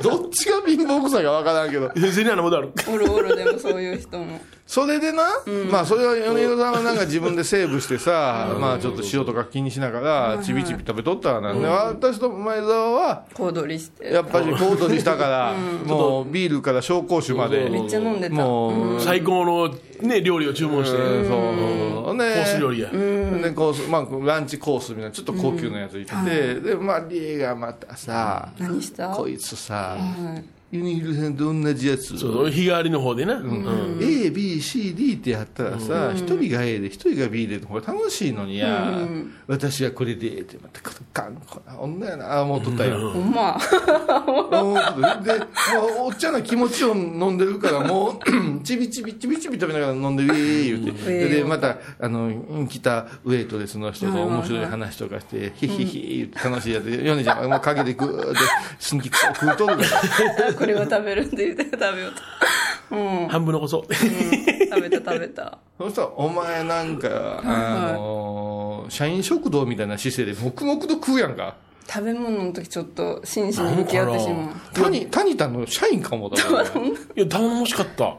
[0.03, 2.13] どっちが貧乏くさいかわからんけど、る。
[2.13, 2.73] 銭はなもである。
[2.89, 5.23] おるおるでもそういう人もそれでな、
[5.71, 14.13] まあそれは米広さんはなんか自分でセーブしてさ、まあちょっと塩とか気にしながら、ちびちび食べとったわなんで、私と前澤は、小躍りして。
[14.13, 15.55] やっぱりコートにしたから、
[15.87, 17.71] もうビールから紹興酒まで。
[17.71, 18.35] めっちゃ飲んでた。
[18.35, 20.97] もう、最高のね、料理を注文して。
[20.97, 22.15] そう。
[22.17, 22.91] ねコース料理や。
[22.91, 29.09] でコース、まあ、ランチコースみたいなちょっと高級なやついてて、でマリエがまたさ何した？
[29.09, 32.09] こいつさ、はいユニフル線と同じやつ。
[32.09, 33.99] そうそう日替わりの方でな、うん。
[33.99, 38.93] ABCD ってやったらさ一、人が A で一人が B でこれ楽しいのにや、
[39.47, 42.33] 私はこれでってまたこの頑固な女やな。
[42.39, 43.57] あ思っとったよ、ほんま。
[44.51, 45.47] 思っとったでもう
[46.07, 48.19] おっちゃんの気持ちを飲んでるからもう
[48.65, 56.91] ちびちびちびちび食べながら飲んでウェー言うて、ででまたあの来たウェイトレスの人と面白い話とかしてヒヒヒ言って楽しいやつ。
[56.91, 58.41] でヨネちゃんがもう陰でグーって
[58.81, 62.13] 新規食うとるから これは食べるって言って食べよう
[62.91, 62.97] と。
[62.97, 63.29] うん。
[63.29, 65.59] 半分残そう食べた食べた。
[65.79, 71.57] そしたらお前なんか、あの社員食堂みたいな姿勢で黙々と食うやんか。
[71.89, 74.49] 食べ物の時ちょっと真摯に向き合ってしまう。
[74.75, 76.67] タニタニタンの社員かもだからい
[77.15, 78.17] や頼もしかった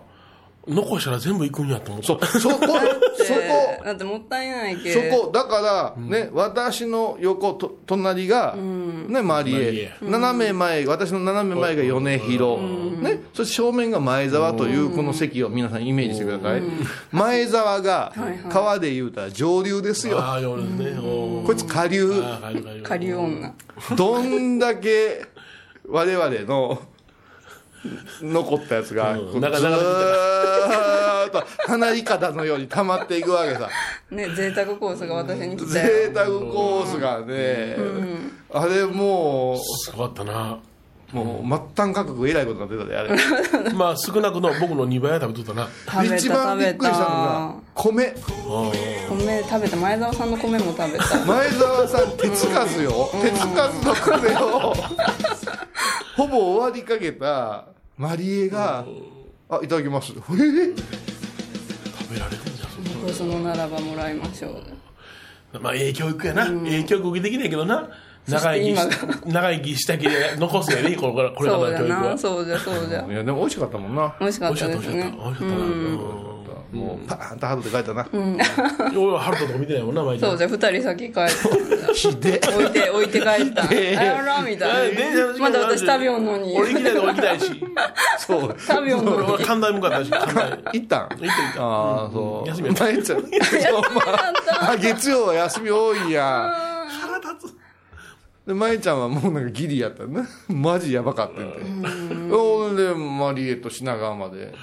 [0.68, 2.08] 残したら全部行くんやと思った。
[2.26, 2.68] そそこそこ。
[3.18, 9.56] でだってもったいないけそこだからね、私の横と隣が、ねマリエ。
[9.56, 9.92] マリエ。
[10.02, 16.62] 斜め前私の斜め前が米広、ねそして正面が前澤というこの席を皆さんイメージしてください、
[17.12, 18.14] 前澤が
[18.50, 20.98] 川で言うたら上流ですよ、ああ夜ね。
[21.00, 21.46] おー。
[21.46, 22.12] こいつ下流。
[22.84, 23.54] 下流女。
[23.96, 25.26] どんだけ
[25.88, 26.82] 我々の
[28.22, 30.47] 残ったやつが、ずなかなかーっ
[31.42, 33.70] と花いかだのように溜まっていくわけさ。
[34.12, 35.88] ね贅沢コースが私に来たよ。
[35.88, 37.78] 贅沢コースがね、
[38.54, 40.60] あれもすごかったな。
[41.14, 43.72] うもう末端価格えらいことになってたであれ。
[43.74, 45.70] まあ少なくとも僕の2倍は食べとったな。
[45.90, 48.16] 食べた一番びっくりしたのが米。
[49.10, 49.78] 米食べた。
[49.78, 51.26] 前澤さんの米も食べた。
[51.26, 53.10] 前澤さん手つかずよ。
[53.22, 54.74] 手つかずの米を
[56.18, 57.66] ほぼ終わりかけた
[57.96, 58.84] マリエが
[59.50, 62.70] 「あいただきます」えー食べられるんじゃん。
[62.70, 65.60] そんなこそのならばもらいましょう。
[65.60, 66.48] まあ、ええ教育やな。
[66.66, 67.90] ええ教育受けてきないけどな。
[68.28, 72.12] 長生き長生きしたきで残すやね、これから、これかそうじゃらの教育は。
[72.12, 72.18] な。
[72.18, 73.06] そうじゃそうじゃ。
[73.06, 74.16] いやでも美味しかったもんな。
[74.20, 75.02] 美味しかったかった、美味しかった。
[75.02, 75.56] ですね美味しかったな。
[75.56, 76.37] うん
[76.72, 80.22] もうパーンとハードで書いたな、俺はハルトとか見てないもんな、毎日。
[80.22, 83.64] そうじゃ二人先帰ってひで置いて置いて帰った。
[83.64, 87.52] あでららみたえいなまだ私食べよんのに俺行きたいとこ行きたいし。
[88.20, 88.56] そう。
[88.60, 90.12] 食べよんのに俺神田向かったし。
[90.12, 90.34] 行ったん？
[90.74, 91.18] 行った行っ
[91.56, 91.62] た。
[91.64, 92.50] ああそう。
[92.50, 92.84] 休みやった。
[92.86, 93.20] 前ちゃん
[94.70, 96.54] あ月曜は休み多いや
[97.02, 97.58] 腹立つ。
[98.48, 101.82] で舞ちゃんはもうなんかギリやったねマジやばかったん。
[102.30, 104.54] でほんでマリエと品川まで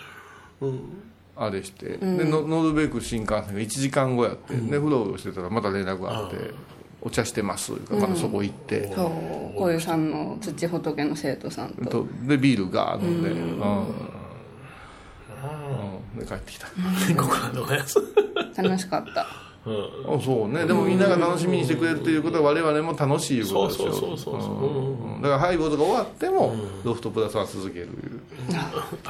[1.37, 6.37] あれして、での乗るべく新幹線が1時間後やって、でフローしてたらまた連絡があって
[7.03, 9.11] 「お茶してます」いうからまたそこ行って、そう。
[9.59, 11.85] 小遊さんの土仏の生徒さんと。
[11.87, 13.39] とでビールガー飲んで、うん。
[13.39, 13.43] う
[16.17, 16.19] ん。
[16.19, 16.69] で帰ってきた。
[18.63, 19.27] 楽しかった
[19.67, 20.67] あそうね。
[20.67, 23.93] でもみんなが楽しみにしてくれるということは我々も楽しいことですよ。
[23.93, 25.23] そうそうそうそううん。
[25.23, 26.55] だからハイボールが終わっても
[26.85, 27.89] ロフトプラスは続ける。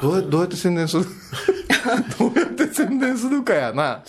[0.01, 1.03] どうやどうやって宣伝する？
[2.17, 4.01] どうやって宣伝するかやな。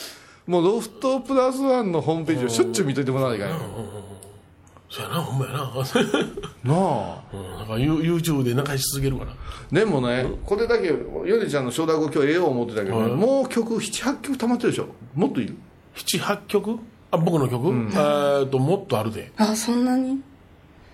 [0.47, 3.57] もうロフトプラスワンのホームページをしょっちゅう見といてもらわないかんよ。
[4.89, 5.59] そうやな、ほんまやな。
[6.63, 7.23] なあ。
[7.35, 7.43] うん。
[7.59, 9.33] なんか You- YouTube で仲良し続けるから。
[9.73, 14.87] でもねこれだけヨネちゃんの承諾を今日ええよう思ってたけどね、もう曲78曲溜まってるでしょ。
[15.17, 15.57] もっといる
[15.97, 16.79] 7、8曲？
[17.11, 19.33] あ、僕の曲、えーっと、もっとあるで。
[19.37, 20.21] あそんなに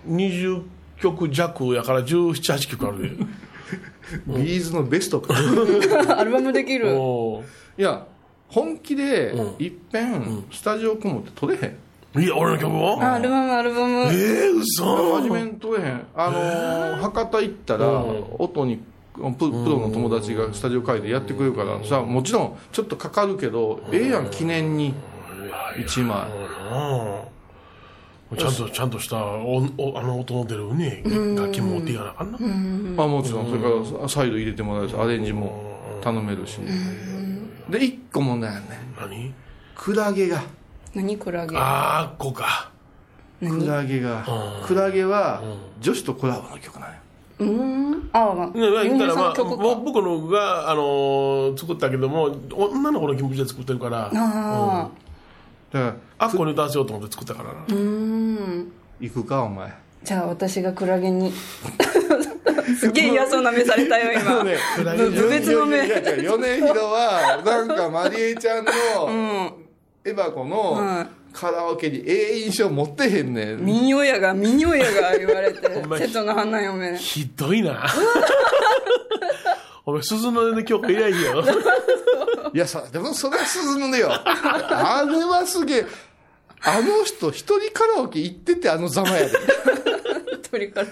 [0.07, 0.63] ？20
[1.01, 3.25] 曲弱やから17、8曲あるで。
[4.27, 5.33] ビーズのベストか。
[6.17, 6.89] アルバムできる。
[6.95, 7.43] お
[7.77, 8.05] いや
[8.47, 10.43] 本気でいっぺん。
[10.51, 11.75] スタジオこもって撮れへん。
[12.13, 13.01] ーいや、俺の曲を？
[13.01, 14.01] あアルバムアルバム。
[14.03, 15.21] えー、嘘。
[15.21, 16.05] 真面目に撮れへん。
[16.15, 17.87] あのー博多行ったら
[18.37, 18.79] 音に
[19.13, 24.93] ププロの友達がスタジオ借りてやってくれるからさもちろんちょっとかかるけどええやん記念に。
[25.75, 26.27] 1枚。
[26.29, 27.33] うん
[28.35, 31.03] ちゃんと、ちゃんとしたおおあの音の出るね、
[31.37, 32.31] 楽器も持っていかなあかん
[32.95, 33.03] な。
[33.03, 33.69] あもちろんそれか
[34.01, 36.57] らサイド入れてもらえるしアレンジも頼めるし。
[37.69, 38.95] で1個問題あんねん。
[38.99, 39.33] 何？
[39.75, 40.41] クラゲが。
[40.95, 41.55] 何クラゲ？
[41.59, 42.71] あー、こうか。
[43.39, 44.25] クラゲが。
[44.65, 45.43] クラゲは
[45.79, 46.95] 女子とコラボの曲なんよ
[47.39, 48.09] うーん？
[48.13, 48.53] あまあね、
[48.89, 49.63] 言ったら、まあ、曲か。
[49.63, 54.89] ぼ僕のが、あのー作ったけども、女の子の気持ちで作ってるから、あ
[55.71, 57.59] だからあっこに歌わせようと思って作ったからな。
[57.67, 57.79] ーうー
[58.59, 58.71] ん。
[58.99, 59.73] 行くかお前。
[60.03, 61.31] じゃあ私がクラゲに。
[62.79, 64.43] すげえ嫌そうな目されたよ今。
[64.43, 64.55] ね
[64.97, 65.79] ぶ部別の目。
[65.87, 68.71] 米広はなんかマリエちゃんの
[70.05, 73.65] エバコのうんカラオケにええ印象持ってへんねん。
[73.65, 75.61] 民謡やが民謡やが言われて。
[75.97, 76.95] 瀬戸の花嫁。
[76.97, 77.83] ひどいな。
[79.85, 81.43] お前、鈴の音の曲以来よ。
[82.53, 84.11] いやさでもそれは進むよ。
[84.13, 85.85] あれはすげえ
[86.61, 89.31] あの人一人カラオケ行っててあのざまやで。
[90.51, 90.87] 鳥から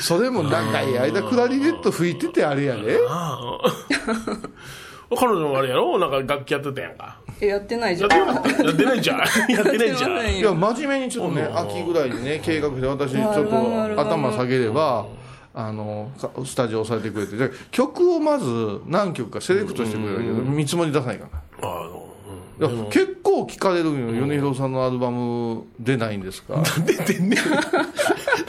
[0.00, 2.98] それも長い間クラリネット吹いててあれやで。
[3.06, 5.98] ああ彼女もあれやろ？
[5.98, 8.20] なんか楽器やってたやんかえやってないじやゃん。
[8.64, 9.18] やってないじゃん。
[9.18, 10.10] やってないじゃん。
[10.30, 15.06] いや真面目にちょっとね秋ぐらいにね計画して私ちょっと頭下げれば
[15.52, 17.36] あのかスタジオ押さえてくれて。
[17.36, 21.26] で曲をまず何曲かセレクトしてくれるけど見積もり出さないか
[21.60, 21.68] ら。
[21.68, 26.62] あの結構聞かれるんよ、米広さんのアルバム出ないんですか。
[26.86, 27.38] 出てんねん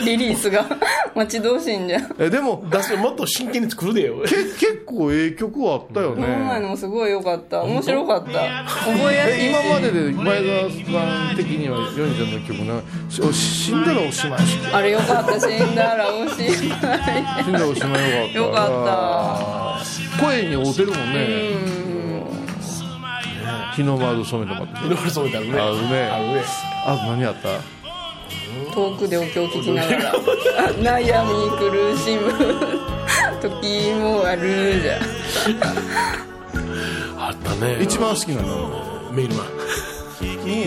[0.05, 0.65] リリースが。
[1.15, 1.99] 待ち遠しいんじゃ。
[1.99, 4.15] んえでも出すもっと真剣に作るでよ。
[4.25, 7.61] け結構ええ曲はあったよこの前ねのもすごい良かった。
[7.63, 8.31] 面白かった。
[8.31, 9.45] 覚えやすいし。
[9.45, 12.81] え今までで前澤さん的にはヨニちゃんの曲ね
[13.31, 14.39] し死んだらおしまい。
[14.39, 17.47] 死あれ良かった死んだらおしまい。
[17.49, 18.39] んだらおしまいよかった。
[18.39, 20.23] よかった。
[20.25, 21.83] 声に合うてるもんね。
[23.75, 24.87] 日の丸染めてもらって。
[24.87, 26.41] いろいろ染めてあるねあるねあるね
[26.85, 27.82] あ何やった？
[28.73, 30.13] 遠くでお経を聞きながら。
[30.81, 32.31] 悩み苦しむ。
[33.41, 34.99] 時もあるじゃ
[37.17, 37.77] あったね。
[37.81, 39.47] 一番好きなのメールマン。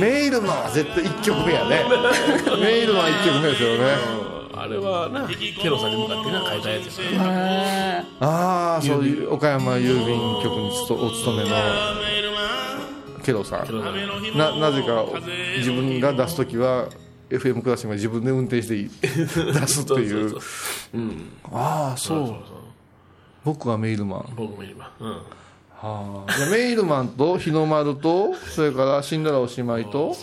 [0.00, 1.84] メイルマンは絶対1曲目やね。
[2.60, 4.36] メイルマン1曲目ですよね。
[4.58, 11.50] あれはなケロさんに向かってな書いたやつやんへああそういう岡山郵便局につとお勤めの
[13.22, 13.68] ケロさん。
[13.68, 14.38] ロさん。
[14.38, 15.04] ななぜか
[15.58, 16.86] 自分が出す時は
[17.30, 20.30] FM クラシックは自分で運転して 出すっていう。
[20.30, 20.46] そうそうそ
[20.94, 20.98] う。
[20.98, 21.28] うん。
[21.52, 22.34] ああそう。
[23.44, 24.32] 僕はメイルマン。
[24.36, 24.90] 僕もメールマン。
[25.00, 25.10] うん。
[25.12, 30.16] はあ、じゃあメイルマンと日の丸とそれから死んだらおしまいと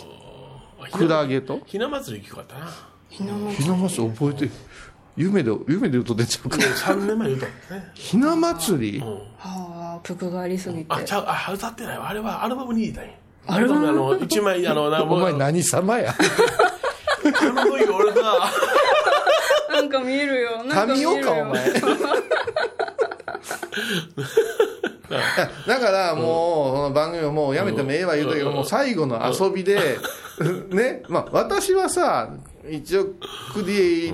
[0.92, 1.60] クラゲと？
[1.66, 2.66] ひな祭り聞こえたな。
[3.08, 4.10] 日の祭り。
[4.14, 4.50] 覚えてる。
[5.16, 6.56] 夢で夢で言うと出ちゃうか。
[6.58, 7.90] 3年前に歌ったね。
[7.94, 9.06] ひな祭り、は
[9.38, 10.86] あ曲がありすぎて。
[10.88, 12.08] あちゃうあ歌ってないわ。
[12.08, 13.10] あれはアルバムに入れたんや。
[13.46, 13.88] アルバム？
[13.88, 16.12] あの一枚あの なお前何様や？
[18.24, 18.50] 時俺さ
[19.72, 20.64] なんか見えるよ。
[20.64, 21.10] なんか見えるよ。
[21.20, 21.72] 神岡お前。
[25.66, 29.98] だからもう、その番組をもうやめてもええわ言うたけど、もう最後の遊びで、
[30.70, 32.30] ね、まあ私はさ、
[32.68, 33.04] 一応
[33.52, 34.12] クリエイ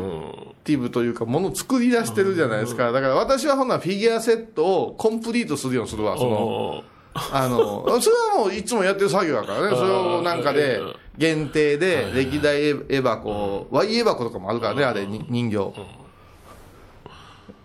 [0.65, 2.93] ティブというか、もの作り出してるじゃないですか。
[2.93, 6.85] だから私はほなフィギュアセットをコンプリートするようにするわ、その、お
[7.15, 10.81] あの、それはもういつもやってる作業だからね、それをなんかで、
[11.19, 15.57] 限定で、歴代エバコ、Y エバコとかもあるからね、あれ、に人形。
[15.57, 15.63] だ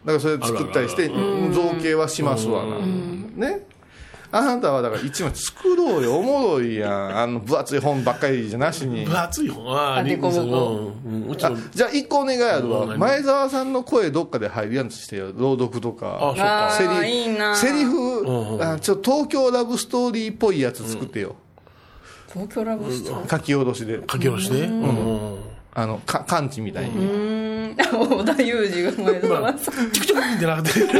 [0.07, 2.79] からそれ作ったりして、造形はしますわな。
[2.79, 3.67] ね。
[4.31, 7.17] あなたはだから一枚作ろうよ、おもろいやん。
[7.19, 9.05] あの分厚い本ばっかりじゃなしに。
[9.05, 12.81] 分厚い本ああでこぼこうんうんうちあのじゃあ一個お願いあるわ。
[12.81, 15.31] うん前澤さんの声どっかで入るやつしてよ。
[15.33, 16.17] 朗読とか。
[16.17, 21.35] あそうかあセーリいいなセリうんフ、ちょっと東京ラブストーリーっぽいやつ作ってよ。
[22.35, 23.31] 東京ラブストーリー。
[23.31, 24.01] 書き下ろしで。
[24.11, 25.37] 書き下ろしてうん。
[25.73, 26.91] あの、か、感知みたいに。
[26.91, 27.75] うーん。
[28.17, 30.69] 小田裕二が前澤さんチクチクってなって。
[30.71, 30.99] 最初難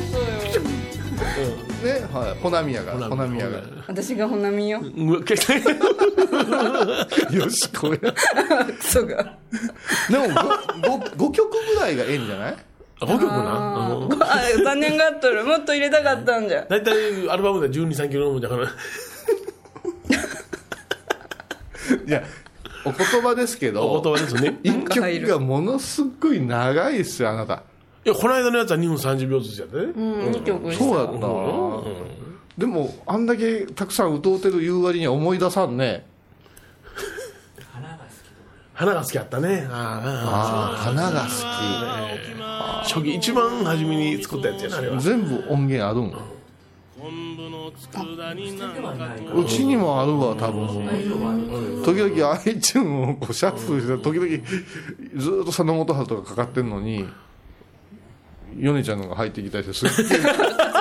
[0.00, 0.26] しそうよ
[1.84, 2.40] ね、はい。
[2.40, 3.60] ほなみやが、ほなみやが。
[3.88, 4.80] 私がほなみよ。
[4.80, 4.84] よ
[7.50, 7.96] し、これ。
[7.98, 8.14] でも
[8.78, 9.36] クソが
[10.10, 12.56] 5、5曲ぐらいがええんじゃない？
[13.00, 13.98] あ5曲な。
[14.10, 14.22] うん。
[14.22, 14.26] あ
[14.64, 15.44] 残念がっとる。
[15.44, 16.64] もっと入れたかったんじゃ。
[16.68, 18.68] 大体アルバムで12、3キロ飲むんだから
[22.06, 22.22] いや、
[22.84, 24.58] お言葉ですけおど、言葉ですね。
[24.62, 27.62] 一曲がものすっごい長いっすよ、あなた。
[28.04, 29.82] いやこの間のやつは2分30秒ずつやってね。
[29.96, 30.84] うんいい曲した。
[30.84, 31.06] そうやっ
[32.56, 32.60] た。
[32.60, 36.06] でも、あんだけたくさん歌うてる言う割には思い出さんね。
[38.74, 39.66] 花が好きやったね。
[39.70, 44.98] あああ、花が好あ初期一番初めに作ったやつやなあれは。
[44.98, 45.04] き。
[45.04, 46.10] 全部音源あるん。
[46.10, 46.16] う
[49.44, 51.82] ちにもあるわ、多分。
[51.84, 52.78] 時々 iTunes
[53.10, 54.28] をこうシャッフルして、時々
[55.16, 57.06] ずーっと佐野元春とかかかってんのに、
[58.56, 60.18] 米ちゃんのが入ってきたりして、すっげえ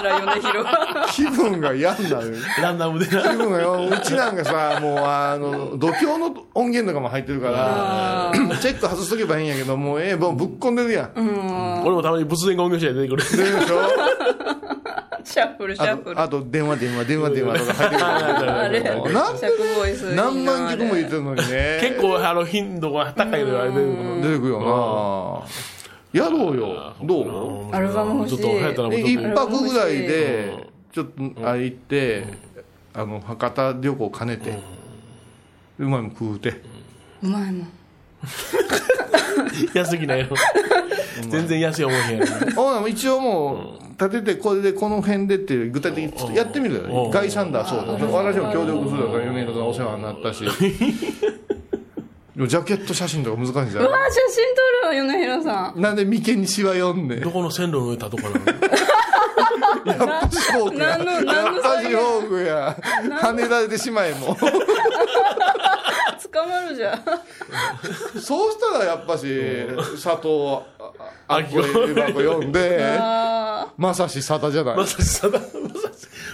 [0.02, 0.70] 桂米広。
[1.14, 2.36] 気分が嫌になる。
[2.62, 3.22] ランダムでな。
[3.22, 11.82] 気分がよ、うちなんかさ、もうあの、度胸の音源とかも入ってるから、チェック外しとけばいいんやけど、もうええ、もうぶっ込んでるやん。
[11.84, 13.82] 俺もたまに仏電が音響者で出てくる出るでしょ？
[15.24, 16.20] シャッフルシャあと、ッフル。
[16.22, 18.06] あと電話電話電話電話とか入ってるか
[18.45, 18.60] ら。
[18.62, 20.24] あれなんで尺ボイスいいな。
[20.26, 21.78] 何万曲も言ってるのにね。
[21.80, 25.47] 結構あの頻度が高いのあれで出てくるよな
[26.14, 26.93] やろうよ。
[27.03, 27.76] どう？
[27.76, 28.38] アルバム欲しい。
[28.38, 32.26] ちょっと流行ったらもうで一泊ぐらいで、ちょっと、あ行って、
[32.93, 34.59] あの、博多旅行兼ねて、
[35.80, 36.62] うまいもん食うて。
[37.24, 37.68] うまいもん。
[39.74, 40.28] 安すぎないよ。
[41.30, 42.24] 全然安い思いへん
[42.89, 47.12] 一応もう立ててこれでこの辺でっていう具体的にちょっとやってみるようん。
[47.12, 47.93] ガイ・サンダーそうだ。
[48.07, 50.43] 私も協力するから米広さんお世話になったし
[52.48, 55.80] ジャケット写真とか難しいんじゃうわ写真撮るわ米広さん。
[55.80, 57.22] んなんで眉間にしわ読んねん。
[57.22, 58.36] どこの線路の上たとかなの？
[59.86, 62.76] やっぱしフォークや何のや何のっぱしフォークや。
[63.22, 64.36] 跳ねられてしまえもう。
[64.36, 64.46] 捕
[66.48, 67.04] まるじゃん。
[68.22, 69.26] そうしたらやっぱし
[70.02, 70.60] 佐藤
[71.28, 75.39] あっこえばこ読んであまさしさだじゃないまさしさだ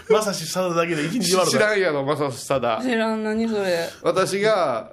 [0.09, 4.91] まさしまさだだけで一日終わる知らんやろまさしさだー知らん何それ私が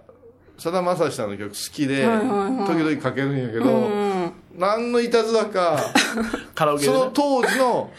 [0.58, 2.66] さだまさしさんの曲好きで、はいはいはい。
[2.66, 5.80] 時々かけるんやけど、うん何のいたずらか
[6.54, 6.96] カラオケでね。
[6.98, 7.90] その当時の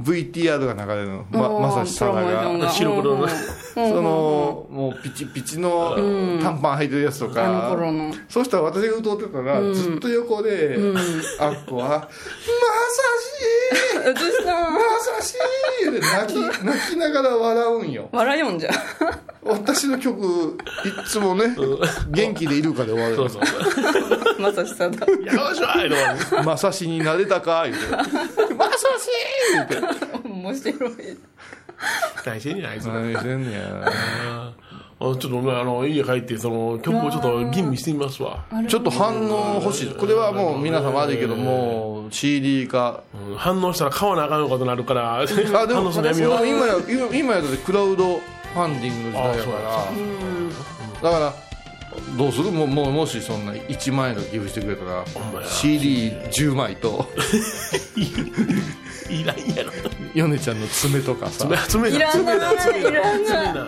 [0.00, 2.48] VTR が流れるの、ま、まさしさだが。
[2.58, 2.70] が。
[2.70, 3.26] 白黒の。
[3.26, 3.32] ね
[3.74, 5.96] そのもうピチピチの
[6.40, 7.76] 短パン履いてるやつとか、
[8.28, 10.76] そうしたら私が歌ってたら、ずっと横で、
[11.38, 13.27] あっこは「まさし
[14.10, 15.34] うつしたんまさし!」
[15.88, 18.08] って泣き泣きながら笑うんよ。
[18.12, 18.70] 笑いよんじゃ。
[18.70, 18.74] ん
[19.42, 21.54] 私の曲いっつもね
[22.10, 23.16] 元気でいるかで終わる。
[23.16, 23.42] そうそう。
[24.40, 25.06] まさしさだ。
[25.06, 25.14] よ
[25.52, 29.08] っしゃいまさしになれたか言うて「まさし!」
[29.52, 30.28] 言うて。
[30.28, 30.92] 面白い。
[32.24, 32.88] 大してんねんあいつ。
[32.88, 33.44] ら何してん。
[33.44, 34.52] ねや
[35.00, 39.94] あちょっとねあの家帰ってその曲をちょっと吟味してみますわ、ちょっと反応欲しい。
[39.94, 46.46] これはもう皆さん悪いけどもう CD 化うん反応したら買わなあかんことになるからあで反も応するのやめよう。
[46.46, 49.50] 今や今今やだってクラウドファンディングの時代やか
[51.02, 51.10] ら。
[51.10, 51.47] だから
[52.16, 52.50] どうする？
[52.50, 55.46] もももしそんな1万円とか寄付してくれたらほんまや。
[55.46, 57.06] CD10 枚と。
[59.08, 59.72] いらんやろ。
[60.14, 61.48] 米ちゃんの爪とかさ。
[61.68, 63.10] 爪いらない爪だ爪だいらな。
[63.18, 63.64] い爪だバ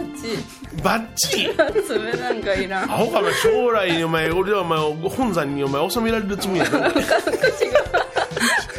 [0.00, 0.38] ッチ
[0.82, 1.48] バッチリ？
[1.86, 2.90] 爪なんかいらん。
[2.92, 3.32] アホかな？
[3.34, 4.78] 将来にお前俺はお前
[5.10, 6.90] 本山にお前収められるつもりやろ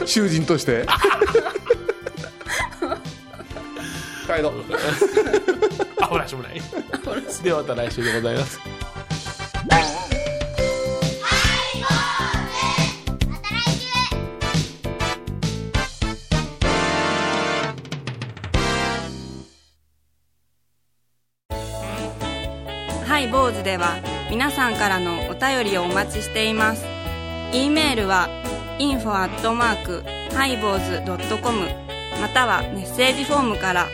[0.08, 0.86] 囚人として。
[4.26, 4.54] 帰ろう
[6.06, 6.62] アホらしもない
[7.44, 8.60] ではまた来週でございます
[23.08, 23.96] ハイボーズでは
[24.30, 26.84] 皆さんからのお便りをお待ちしています。
[27.54, 28.28] e メールは
[28.78, 30.04] info アットマーク
[30.36, 31.62] ハイボーズドットコム
[32.20, 33.86] またはメッセージフォームから。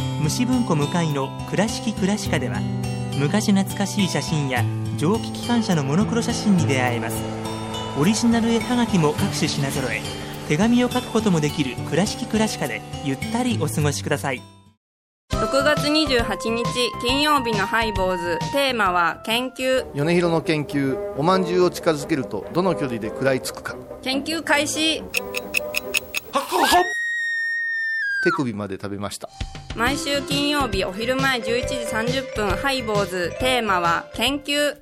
[0.21, 2.59] 虫文庫向かいの「倉敷倉歯科」では
[3.19, 4.63] 昔懐かしい写真や
[4.97, 7.17] 蒸気機関車のモノクロ写真に出会えます。
[7.99, 10.01] オリジナル絵はがきも各種品揃え
[10.47, 14.41] 手紙を書くこともできる「倉敷倉歯科」でゆったりお過ごしください。
[15.31, 16.63] 6月28日
[17.01, 19.85] 金曜日のハイボーズテーマは研究。
[19.93, 23.75] 米広の研究おまんじゅうを近づけるとどの距離で食らいつくか。
[24.03, 25.03] 研究開始
[28.23, 29.29] 手首まで食べました。
[29.75, 31.75] 毎週金曜日お昼前11時
[32.19, 33.33] 30分ハイボーズ。
[33.39, 34.77] テーマは研究。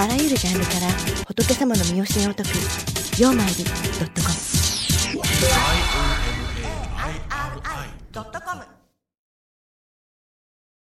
[0.00, 0.88] あらゆるジャンルから
[1.26, 2.48] 仏様の身教えを解く
[3.22, 3.72] 「ようまいり .com」
[5.12, 5.30] 「i o m
[6.98, 8.71] a i r i c o m